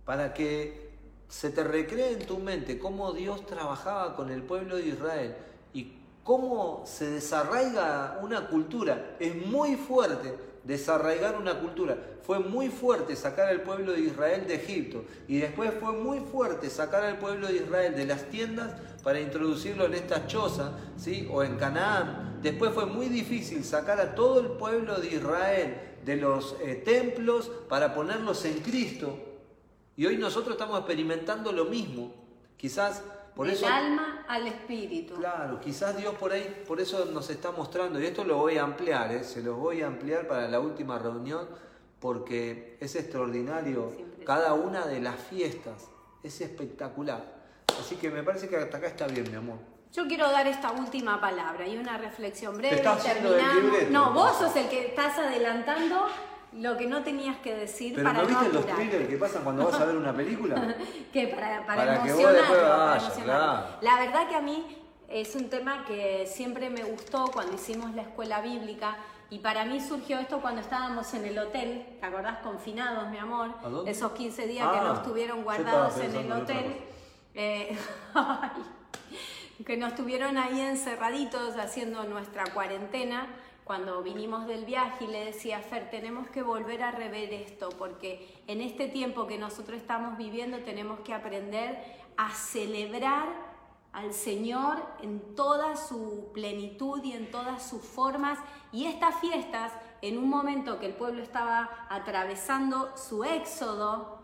[0.05, 0.93] para que
[1.29, 5.37] se te recree en tu mente cómo Dios trabajaba con el pueblo de Israel
[5.73, 5.93] y
[6.23, 9.17] cómo se desarraiga una cultura.
[9.19, 11.97] Es muy fuerte desarraigar una cultura.
[12.23, 16.71] Fue muy fuerte sacar al pueblo de Israel de Egipto y después fue muy fuerte
[16.71, 21.29] sacar al pueblo de Israel de las tiendas para introducirlo en esta choza, ¿sí?
[21.31, 22.39] o en Canaán.
[22.43, 27.51] Después fue muy difícil sacar a todo el pueblo de Israel de los eh, templos
[27.69, 29.19] para ponerlos en Cristo.
[29.97, 32.15] Y hoy nosotros estamos experimentando lo mismo.
[32.57, 33.03] Quizás
[33.35, 35.15] por Del alma al espíritu.
[35.15, 38.65] Claro, quizás Dios por ahí, por eso nos está mostrando, y esto lo voy a
[38.65, 39.25] ampliar, ¿eh?
[39.25, 41.49] se lo voy a ampliar para la última reunión,
[41.99, 43.93] porque es extraordinario
[44.27, 45.89] cada una de las fiestas,
[46.23, 47.43] es espectacular.
[47.79, 49.59] Así que me parece que hasta acá está bien, mi amor.
[49.93, 52.77] Yo quiero dar esta última palabra y una reflexión breve.
[52.77, 53.91] y terminamos.
[53.91, 56.07] no, vos sos el que estás adelantando
[56.55, 59.65] lo que no tenías que decir Pero para ¿no viste los thrillers que pasan cuando
[59.67, 60.77] vas a ver una película?
[61.13, 64.79] que para, para, emocionar, La verdad que a mí
[65.09, 68.97] es un tema que siempre me gustó cuando hicimos la escuela bíblica
[69.31, 72.39] y para mí surgió esto cuando estábamos en el hotel, ¿te acordás?
[72.39, 73.51] Confinados, mi amor.
[73.87, 76.77] Esos 15 días que nos estuvieron guardados en el hotel.
[77.35, 77.75] Eh,
[79.67, 83.27] que nos estuvieron ahí encerraditos haciendo nuestra cuarentena
[83.65, 88.43] cuando vinimos del viaje y le decía, Fer, tenemos que volver a rever esto, porque
[88.47, 91.79] en este tiempo que nosotros estamos viviendo tenemos que aprender
[92.17, 93.29] a celebrar
[93.93, 98.39] al Señor en toda su plenitud y en todas sus formas.
[98.73, 104.19] Y estas fiestas, en un momento que el pueblo estaba atravesando su éxodo,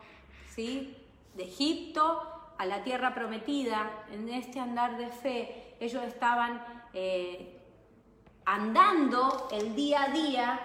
[0.48, 0.96] ¿sí?
[1.34, 2.22] De Egipto
[2.56, 6.60] a la tierra prometida, en este andar de fe, ellos estaban
[6.92, 7.57] eh,
[8.48, 10.60] andando el día a día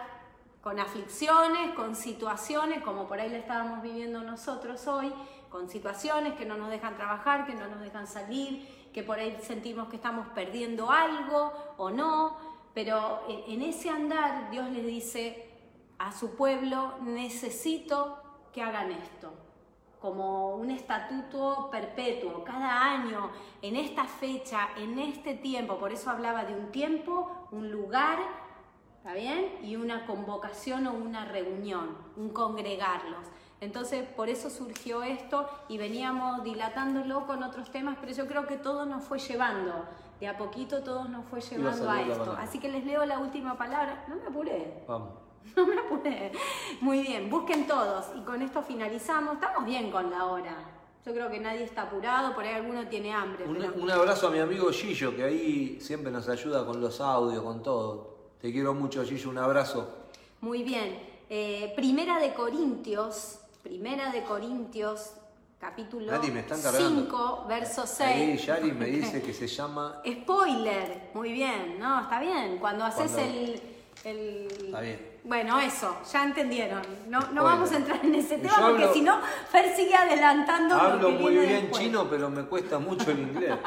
[0.61, 5.13] con aflicciones, con situaciones, como por ahí le estábamos viviendo nosotros hoy,
[5.49, 9.37] con situaciones que no nos dejan trabajar, que no nos dejan salir, que por ahí
[9.41, 12.37] sentimos que estamos perdiendo algo o no,
[12.73, 15.49] pero en ese andar Dios le dice
[15.99, 18.17] a su pueblo, necesito
[18.53, 19.33] que hagan esto
[20.03, 23.29] como un estatuto perpetuo, cada año,
[23.61, 28.19] en esta fecha, en este tiempo, por eso hablaba de un tiempo, un lugar,
[28.97, 29.59] ¿está bien?
[29.63, 33.25] Y una convocación o una reunión, un congregarlos.
[33.61, 38.57] Entonces, por eso surgió esto y veníamos dilatándolo con otros temas, pero yo creo que
[38.57, 39.85] todo nos fue llevando,
[40.19, 42.35] de a poquito todo nos fue llevando a, esto.
[42.37, 44.03] Así que les leo la última palabra.
[44.09, 44.83] No me apuré.
[44.85, 45.22] Vamos.
[45.55, 46.31] No me apuré.
[46.81, 48.05] Muy bien, busquen todos.
[48.17, 49.35] Y con esto finalizamos.
[49.35, 50.55] Estamos bien con la hora.
[51.05, 53.45] Yo creo que nadie está apurado, por ahí alguno tiene hambre.
[53.45, 57.61] Un, abrazo a mi amigo Gillo, que ahí siempre nos ayuda con los audios, con
[57.61, 58.15] todo.
[58.41, 60.07] Te quiero mucho, Gillo, un abrazo.
[60.39, 60.97] Muy bien.
[61.29, 65.13] Eh, primera de Corintios, Primera de Corintios,
[65.57, 68.01] capítulo 5, verso 6.
[68.01, 70.01] Ahí Yari me dice que se llama...
[70.05, 72.01] Spoiler, muy bien, ¿no?
[72.01, 72.57] Está bien.
[72.59, 73.61] Cuando haces el,
[74.03, 74.47] el...
[74.65, 75.12] Está bien.
[75.23, 76.81] Bueno, eso, ya entendieron.
[77.07, 79.19] No, no vamos a entrar en ese tema porque si no,
[79.49, 80.75] Fer sigue adelantando.
[80.75, 83.57] Hablo lo que muy bien chino, pero me cuesta mucho el inglés.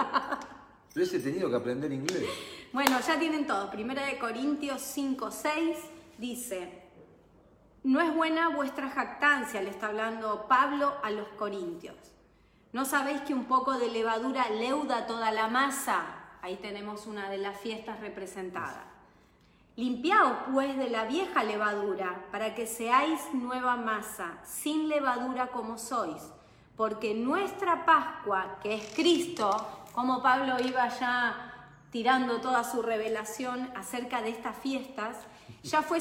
[0.95, 2.25] He tenido que aprender inglés.
[2.73, 3.71] Bueno, ya tienen todo.
[3.71, 5.77] Primera de Corintios 5, 6
[6.19, 6.87] dice,
[7.85, 11.97] no es buena vuestra jactancia, le está hablando Pablo a los corintios.
[12.73, 16.05] ¿No sabéis que un poco de levadura leuda toda la masa?
[16.43, 18.96] Ahí tenemos una de las fiestas representadas.
[19.77, 26.33] Limpiaos pues de la vieja levadura, para que seáis nueva masa, sin levadura como sois,
[26.77, 29.51] porque nuestra Pascua, que es Cristo,
[29.93, 31.53] como Pablo iba ya
[31.91, 35.19] tirando toda su revelación acerca de estas fiestas,
[35.63, 35.99] ya fue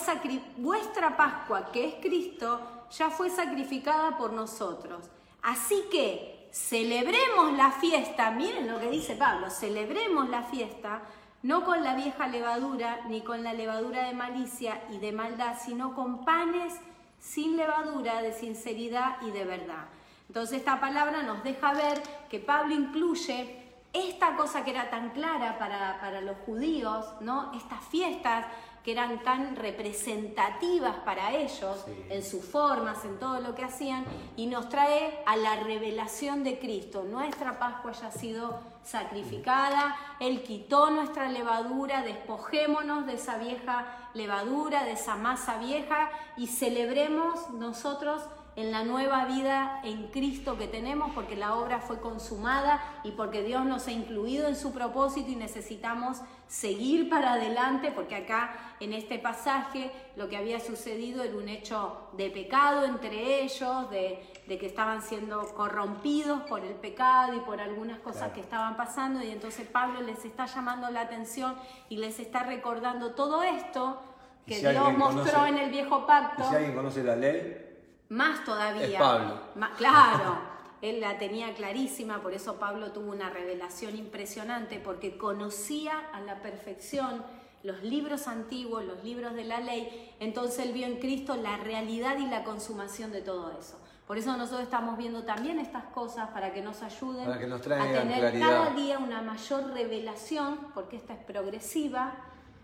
[0.55, 2.61] vuestra Pascua, que es Cristo,
[2.91, 5.09] ya fue sacrificada por nosotros.
[5.41, 11.01] Así que celebremos la fiesta, miren lo que dice Pablo, celebremos la fiesta,
[11.45, 15.93] no con la vieja levadura, ni con la levadura de malicia y de maldad, sino
[15.93, 16.73] con panes
[17.19, 19.85] sin levadura, de sinceridad y de verdad.
[20.27, 23.61] Entonces esta palabra nos deja ver que Pablo incluye
[23.93, 27.51] esta cosa que era tan clara para, para los judíos, ¿no?
[27.53, 28.47] estas fiestas
[28.85, 34.05] que eran tan representativas para ellos en sus formas, en todo lo que hacían,
[34.35, 37.03] y nos trae a la revelación de Cristo.
[37.03, 44.83] Nuestra Pascua ya ha sido sacrificada, Él quitó nuestra levadura, despojémonos de esa vieja levadura,
[44.83, 48.21] de esa masa vieja, y celebremos nosotros
[48.55, 53.43] en la nueva vida en Cristo que tenemos, porque la obra fue consumada y porque
[53.43, 58.93] Dios nos ha incluido en su propósito y necesitamos seguir para adelante, porque acá en
[58.93, 64.65] este pasaje lo que había sucedido era un hecho de pecado entre ellos, de, que
[64.65, 69.67] estaban siendo corrompidos por el pecado y por algunas cosas que estaban pasando, y entonces
[69.67, 71.55] Pablo les está llamando la atención
[71.89, 74.01] y les está recordando todo esto
[74.47, 76.43] que Dios mostró en el viejo pacto.
[76.43, 77.64] ¿Y si alguien conoce la ley?
[78.09, 78.85] Más todavía.
[78.85, 79.39] Es Pablo.
[79.77, 80.37] claro,
[80.81, 86.41] él la tenía clarísima, por eso Pablo tuvo una revelación impresionante, porque conocía a la
[86.41, 87.23] perfección
[87.63, 92.17] los libros antiguos, los libros de la ley, entonces él vio en Cristo la realidad
[92.19, 93.79] y la consumación de todo eso.
[94.05, 98.69] Por eso nosotros estamos viendo también estas cosas para que nos ayuden a tener cada
[98.69, 102.13] día una mayor revelación, porque esta es progresiva,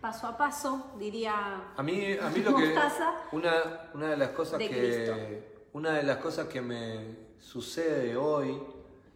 [0.02, 1.74] paso a paso, diría.
[1.78, 2.76] A mí, a mí lo que.
[3.32, 5.52] Una, una de las cosas que.
[5.74, 8.62] Una de las cosas que me sucede hoy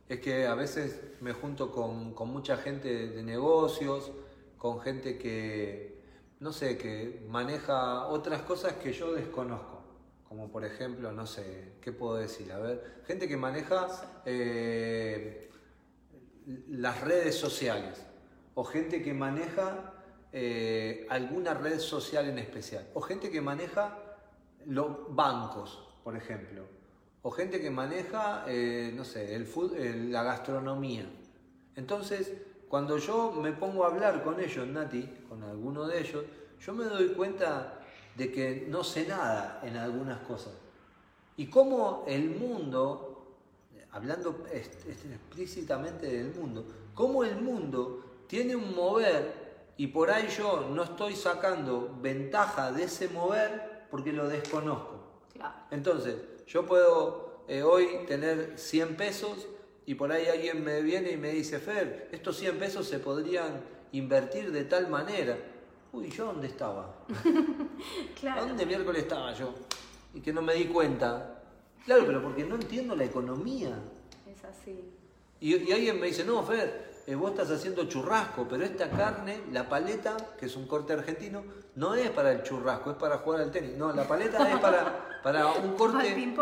[0.07, 4.11] es que a veces me junto con, con mucha gente de negocios,
[4.57, 6.01] con gente que,
[6.39, 9.83] no sé, que maneja otras cosas que yo desconozco.
[10.29, 12.51] Como por ejemplo, no sé, ¿qué puedo decir?
[12.53, 13.87] A ver, gente que maneja
[14.25, 15.49] eh,
[16.69, 18.05] las redes sociales
[18.53, 19.94] o gente que maneja
[20.37, 23.97] eh, alguna red social en especial, o gente que maneja
[24.65, 26.63] los bancos, por ejemplo,
[27.21, 31.05] o gente que maneja, eh, no sé, el food, la gastronomía.
[31.77, 32.33] Entonces,
[32.67, 36.25] cuando yo me pongo a hablar con ellos, Nati, con alguno de ellos,
[36.59, 37.79] yo me doy cuenta
[38.17, 40.51] de que no sé nada en algunas cosas.
[41.37, 43.37] Y cómo el mundo,
[43.89, 49.44] hablando explícitamente del mundo, cómo el mundo tiene un mover
[49.77, 55.03] y por ahí yo no estoy sacando ventaja de ese mover porque lo desconozco.
[55.69, 56.15] Entonces,
[56.47, 59.47] yo puedo eh, hoy tener 100 pesos
[59.85, 63.61] y por ahí alguien me viene y me dice, Fer, estos 100 pesos se podrían
[63.91, 65.37] invertir de tal manera.
[65.91, 66.95] Uy, ¿yo dónde estaba?
[68.39, 69.53] ¿Dónde miércoles estaba yo?
[70.13, 71.43] Y que no me di cuenta.
[71.85, 73.77] Claro, pero porque no entiendo la economía.
[74.25, 74.83] Es así.
[75.39, 79.43] Y, y alguien me dice, no, Fer, eh, vos estás haciendo churrasco, pero esta carne,
[79.51, 81.43] la paleta, que es un corte argentino,
[81.75, 83.77] no es para el churrasco, es para jugar al tenis.
[83.77, 86.35] No, la paleta es para, para un corte.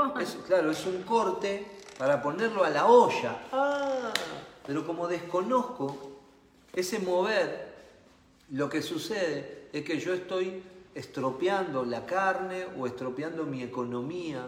[0.47, 1.65] claro, es un corte
[1.97, 3.41] para ponerlo a la olla.
[3.51, 4.13] Ah,
[4.65, 5.97] pero como desconozco
[6.73, 7.73] ese mover,
[8.51, 10.63] lo que sucede es que yo estoy
[10.95, 14.47] estropeando la carne o estropeando mi economía.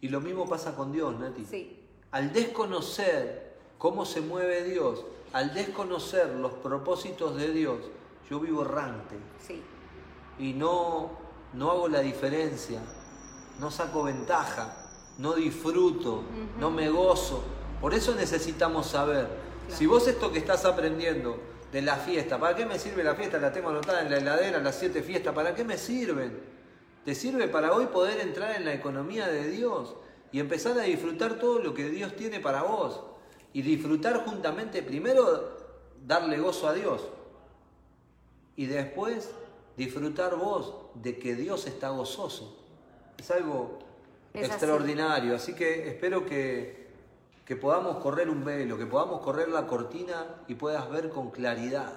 [0.00, 1.44] Y lo mismo pasa con Dios, Nati.
[1.44, 1.80] Sí.
[2.12, 7.78] Al desconocer cómo se mueve Dios, al desconocer los propósitos de Dios,
[8.28, 9.16] yo vivo errante.
[9.46, 9.62] Sí.
[10.38, 11.10] Y no,
[11.52, 12.80] no hago la diferencia,
[13.60, 16.22] no saco ventaja, no disfruto,
[16.58, 17.42] no me gozo.
[17.80, 19.28] Por eso necesitamos saber.
[19.68, 21.38] Si vos esto que estás aprendiendo
[21.72, 23.38] de la fiesta, ¿para qué me sirve la fiesta?
[23.38, 26.38] La tengo anotada en la heladera, las siete fiestas, ¿para qué me sirven?
[27.04, 29.94] Te sirve para hoy poder entrar en la economía de Dios
[30.32, 33.00] y empezar a disfrutar todo lo que Dios tiene para vos
[33.56, 35.56] y disfrutar juntamente, primero
[36.06, 37.00] darle gozo a Dios
[38.54, 39.30] y después
[39.78, 42.54] disfrutar vos de que Dios está gozoso.
[43.16, 43.78] Es algo
[44.34, 45.54] extraordinario, así.
[45.54, 46.88] que espero que,
[47.46, 51.94] que podamos correr un velo, que podamos correr la cortina y puedas ver con claridad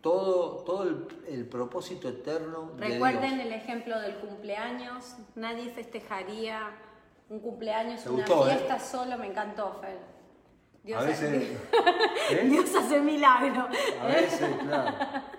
[0.00, 3.46] todo, todo el, el propósito eterno de Recuerden Dios.
[3.46, 5.16] el ejemplo del cumpleaños.
[5.34, 6.70] Nadie festejaría
[7.28, 8.52] un cumpleaños, una gustó, ¿eh?
[8.56, 9.18] fiesta solo.
[9.18, 10.13] Me encantó, Fer.
[10.84, 11.58] Dios A hace, veces,
[12.30, 12.44] ¿eh?
[12.50, 13.68] Dios hace milagro.
[14.00, 14.94] A veces, claro.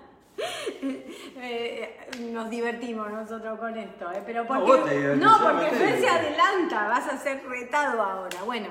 [1.38, 4.22] Eh, nos divertimos nosotros con esto, ¿eh?
[4.26, 8.42] pero No, porque, no, yo porque Fer se adelanta, vas a ser retado ahora.
[8.44, 8.68] Bueno,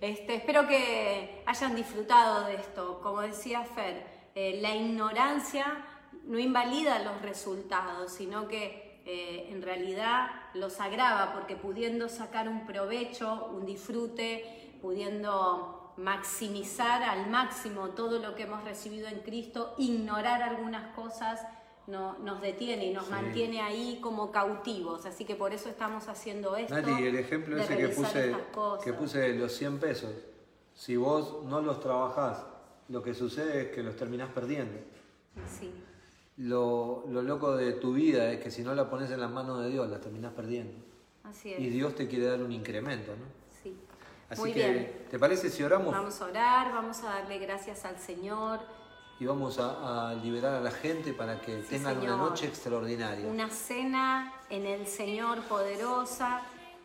[0.00, 3.00] este, espero que hayan disfrutado de esto.
[3.02, 4.04] Como decía Fer,
[4.34, 5.84] eh, la ignorancia
[6.24, 12.66] no invalida los resultados, sino que eh, en realidad los agrava porque pudiendo sacar un
[12.66, 20.42] provecho, un disfrute, pudiendo maximizar al máximo todo lo que hemos recibido en Cristo, ignorar
[20.42, 21.40] algunas cosas
[21.86, 23.10] no, nos detiene y nos Sí.
[23.10, 25.06] mantiene ahí como cautivos.
[25.06, 26.74] Así que por eso estamos haciendo esto.
[26.74, 28.34] Nati, el ejemplo ese que puse,
[28.84, 30.10] que puse los 100 pesos,
[30.74, 32.44] si vos no los trabajás,
[32.88, 34.78] lo que sucede es que los terminás perdiendo.
[35.46, 35.72] Sí,
[36.36, 39.60] Lo, lo loco de tu vida es que si no la pones en las manos
[39.62, 40.72] de Dios, la terminás perdiendo.
[41.24, 41.60] así es.
[41.60, 43.39] Y Dios te quiere dar un incremento, ¿no?
[44.30, 44.34] Sí.
[44.34, 45.06] Así Muy que, bien.
[45.10, 45.92] ¿te parece si oramos?
[45.92, 48.60] Vamos a orar, vamos a darle gracias al Señor.
[49.18, 52.14] Y vamos a, a liberar a la gente para que Sí, tengan Señor.
[52.14, 53.26] una noche extraordinaria.
[53.26, 56.40] Una cena en el Señor poderosa,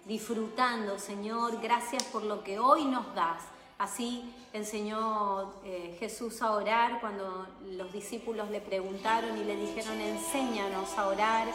[0.05, 1.61] disfrutando, Señor.
[1.61, 3.41] Gracias por lo que hoy nos das.
[3.77, 10.97] Así enseñó eh, Jesús a orar cuando los discípulos le preguntaron y le dijeron, enséñanos
[10.97, 11.47] a orar.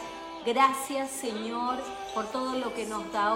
[0.45, 1.75] Gracias, Señor,
[2.15, 3.35] por todo lo que nos da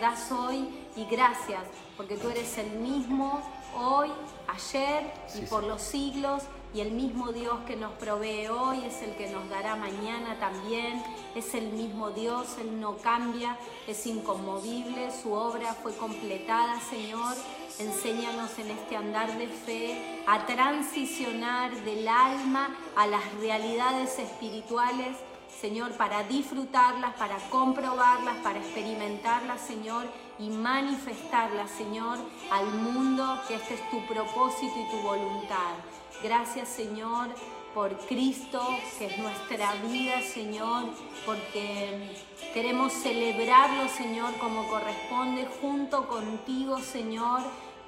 [0.00, 1.62] das hoy y gracias
[1.96, 3.40] porque tú eres el mismo
[3.78, 4.10] hoy,
[4.48, 5.68] ayer y Sí, por sí.
[5.68, 6.42] los siglos
[6.74, 11.02] y el mismo Dios que nos provee hoy es el que nos dará mañana también.
[11.34, 17.34] Es el mismo Dios, Él no cambia, es inconmovible, su obra fue completada, Señor.
[17.78, 25.16] Enséñanos en este andar de fe a transicionar del alma a las realidades espirituales
[25.60, 30.04] Señor, para disfrutarlas, para comprobarlas, para experimentarlas, Señor,
[30.38, 32.18] y manifestarlas, Señor,
[32.50, 35.74] al mundo, que este es tu propósito y tu voluntad.
[36.22, 37.28] Gracias, Señor,
[37.74, 38.60] por Cristo,
[38.98, 40.84] que es nuestra vida, Señor,
[41.24, 42.16] porque
[42.54, 47.40] queremos celebrarlo, Señor, como corresponde, junto contigo, Señor,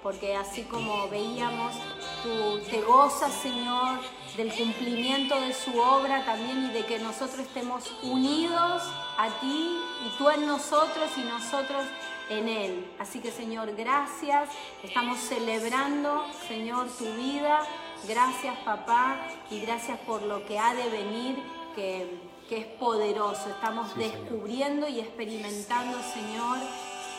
[0.03, 1.73] porque así como veíamos,
[2.23, 3.99] tú te gozas, Señor,
[4.37, 8.83] del cumplimiento de su obra también y de que nosotros estemos unidos
[9.17, 11.85] a ti y tú en nosotros y nosotros
[12.31, 12.91] en Él.
[12.99, 14.49] Así que Señor, gracias.
[14.83, 17.61] Estamos celebrando, Señor, tu vida.
[18.07, 19.19] Gracias, papá,
[19.51, 21.37] y gracias por lo que ha de venir,
[21.75, 23.49] que, que es poderoso.
[23.51, 24.13] Estamos Sí, Señor.
[24.21, 26.59] descubriendo y experimentando, Señor,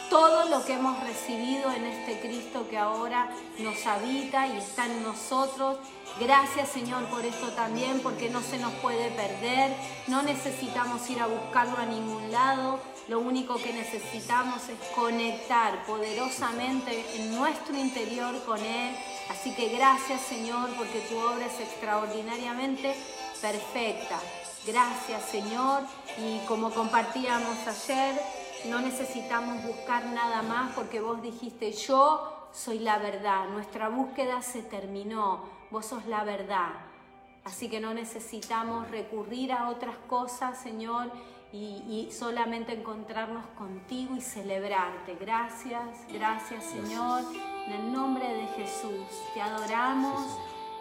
[0.10, 3.30] todo lo que hemos recibido en este Cristo que ahora
[3.60, 5.78] nos habita y está en nosotros.
[6.20, 9.72] Gracias Señor por esto también, porque no se nos puede perder,
[10.08, 12.80] no necesitamos ir a buscarlo a ningún lado,
[13.10, 18.96] lo único que necesitamos es conectar poderosamente en nuestro interior con Él.
[19.30, 22.96] Así que gracias Señor, porque tu obra es extraordinariamente
[23.42, 24.20] perfecta.
[24.68, 25.84] Gracias Señor,
[26.20, 28.22] y como compartíamos ayer,
[28.66, 34.62] no necesitamos buscar nada más porque vos dijiste, yo soy la verdad, nuestra búsqueda se
[34.62, 36.74] terminó, vos sos la verdad.
[37.44, 41.12] Así que no necesitamos recurrir a otras cosas, Señor,
[41.52, 45.16] y, y solamente encontrarnos contigo y celebrarte.
[45.16, 47.24] Gracias, gracias, Señor.
[47.68, 50.38] En el nombre de Jesús, te adoramos.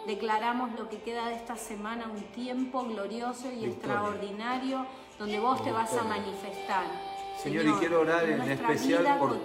[0.07, 3.67] Declaramos lo que queda de esta semana, un tiempo glorioso y Victoria.
[3.67, 4.85] extraordinario
[5.19, 7.08] donde vos te vas a manifestar.
[7.43, 9.39] Señor, y quiero orar en especial por,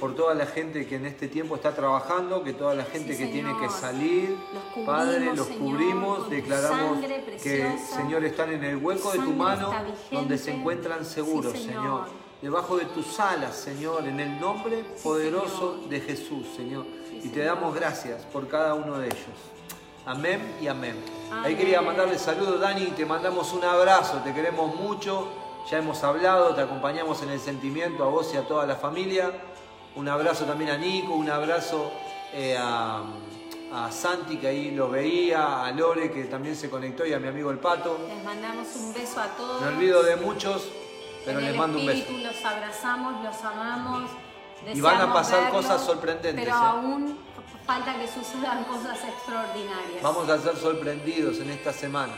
[0.00, 3.24] por toda la gente que en este tiempo está trabajando, que toda la gente Sí,
[3.24, 4.34] que tiene que salir,
[4.74, 6.98] Los Padre, los Señor, cubrimos, declaramos
[7.42, 7.78] que.
[7.78, 9.72] Señor, están en el hueco de tu mano,
[10.10, 11.74] donde se encuentran seguros, Señor.
[11.74, 12.28] Señor.
[12.40, 16.86] Debajo de tus alas, Señor, en el nombre poderoso de Jesús, Señor.
[17.12, 19.18] Y te damos gracias por cada uno de ellos.
[20.06, 20.96] Amén y amén.
[21.30, 21.56] Ahí Amén.
[21.58, 25.28] quería mandarle saludos, Dani, te mandamos un abrazo, te queremos mucho.
[25.70, 29.32] Ya hemos hablado, te acompañamos en el sentimiento a vos y a toda la familia.
[29.96, 31.90] Un abrazo también a Nico, un abrazo
[32.32, 33.02] eh, a,
[33.72, 37.28] a Santi que ahí lo veía, a Lore que también se conectó y a mi
[37.28, 37.98] amigo el Pato.
[38.08, 39.60] Les mandamos un beso a todos.
[39.60, 40.68] Me olvido de muchos,
[41.24, 41.98] pero en les el mando un beso.
[41.98, 44.10] espíritu los abrazamos, los amamos.
[44.72, 46.60] Y van a pasar verlos, cosas sorprendentes, Pero ¿eh?
[46.60, 47.18] aún
[47.66, 50.02] falta que sucedan cosas extraordinarias.
[50.02, 52.14] Vamos a ser sorprendidos en esta semana.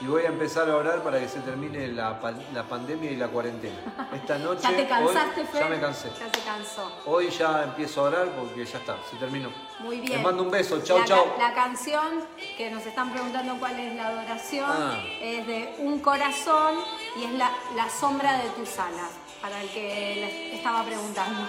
[0.00, 2.18] Y voy a empezar a orar para que se termine la,
[2.54, 3.76] la pandemia y la cuarentena.
[4.14, 4.62] Esta noche.
[4.62, 5.62] ¿Ya te cansaste, hoy, Fer?
[5.62, 6.08] Ya me cansé.
[6.18, 6.92] Ya se cansó.
[7.06, 9.50] Hoy ya empiezo a orar porque ya está, se terminó.
[9.80, 10.12] Muy bien.
[10.14, 11.26] Les mando un beso, chau, la, chau.
[11.38, 12.24] La canción
[12.56, 14.98] que nos están preguntando cuál es la adoración Ah.
[15.20, 16.76] es de Un Corazón
[17.16, 19.10] y es la, la sombra de tus alas,
[19.42, 20.16] para el que
[20.50, 21.40] les estaba preguntando.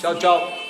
[0.00, 0.63] Chao, chao.